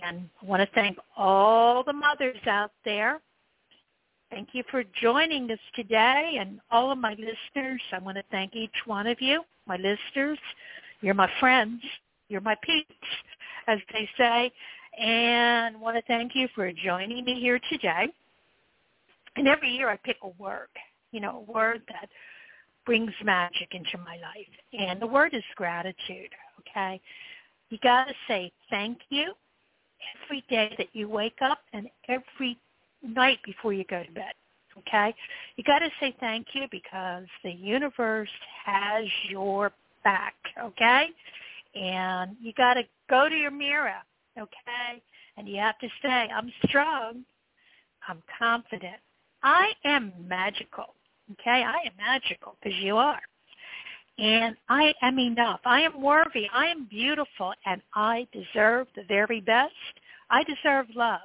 [0.04, 3.20] And I want to thank all the mothers out there.
[4.30, 7.82] Thank you for joining us today and all of my listeners.
[7.92, 10.38] I want to thank each one of you, my listeners.
[11.00, 11.82] You're my friends.
[12.32, 12.94] You're my peeps,
[13.66, 14.52] as they say.
[14.98, 18.08] And want to thank you for joining me here today.
[19.36, 20.68] And every year I pick a word,
[21.12, 22.08] you know, a word that
[22.84, 24.46] brings magic into my life.
[24.72, 27.00] And the word is gratitude, okay?
[27.70, 29.32] You got to say thank you
[30.26, 32.58] every day that you wake up and every
[33.02, 34.34] night before you go to bed,
[34.78, 35.14] okay?
[35.56, 38.28] You got to say thank you because the universe
[38.64, 39.72] has your
[40.04, 41.06] back, okay?
[41.74, 43.94] And you got to go to your mirror,
[44.38, 45.02] okay?
[45.36, 47.24] And you have to say, I'm strong.
[48.08, 48.96] I'm confident.
[49.42, 50.94] I am magical.
[51.32, 53.20] Okay, I am magical because you are.
[54.18, 55.60] And I am enough.
[55.64, 56.46] I am worthy.
[56.52, 59.72] I am beautiful and I deserve the very best.
[60.30, 61.20] I deserve love.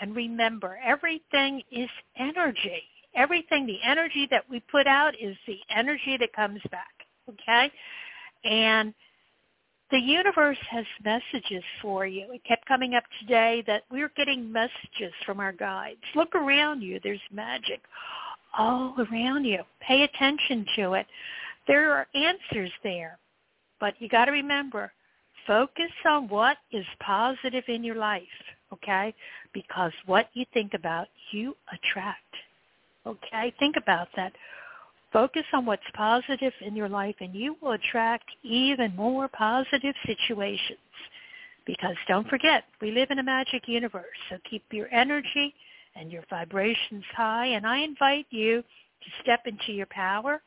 [0.00, 2.82] And remember, everything is energy.
[3.14, 6.94] Everything, the energy that we put out is the energy that comes back.
[7.28, 7.70] Okay?
[8.44, 8.94] And
[9.90, 12.26] the universe has messages for you.
[12.32, 16.00] It kept coming up today that we're getting messages from our guides.
[16.14, 17.00] Look around you.
[17.02, 17.80] There's magic
[18.56, 19.60] all around you.
[19.80, 21.06] Pay attention to it.
[21.66, 23.18] There are answers there.
[23.80, 24.92] But you got to remember,
[25.46, 28.22] focus on what is positive in your life,
[28.72, 29.14] okay?
[29.54, 32.18] Because what you think about, you attract.
[33.06, 33.54] Okay?
[33.58, 34.32] Think about that.
[35.12, 40.78] Focus on what's positive in your life and you will attract even more positive situations.
[41.64, 44.04] Because don't forget, we live in a magic universe.
[44.28, 45.54] So keep your energy
[45.96, 47.46] and your vibrations high.
[47.46, 50.42] And I invite you to step into your power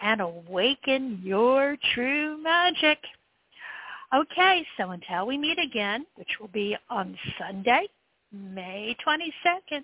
[0.00, 2.98] and awaken your true magic.
[4.14, 7.88] Okay, so until we meet again, which will be on Sunday,
[8.32, 9.82] May 22nd,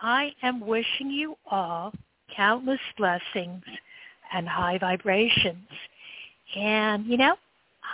[0.00, 1.92] I am wishing you all
[2.34, 3.62] countless blessings
[4.32, 5.68] and high vibrations.
[6.56, 7.36] And, you know,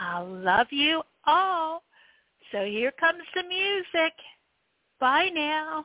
[0.00, 1.82] I love you all.
[2.52, 4.12] So here comes the music.
[5.00, 5.84] Bye now.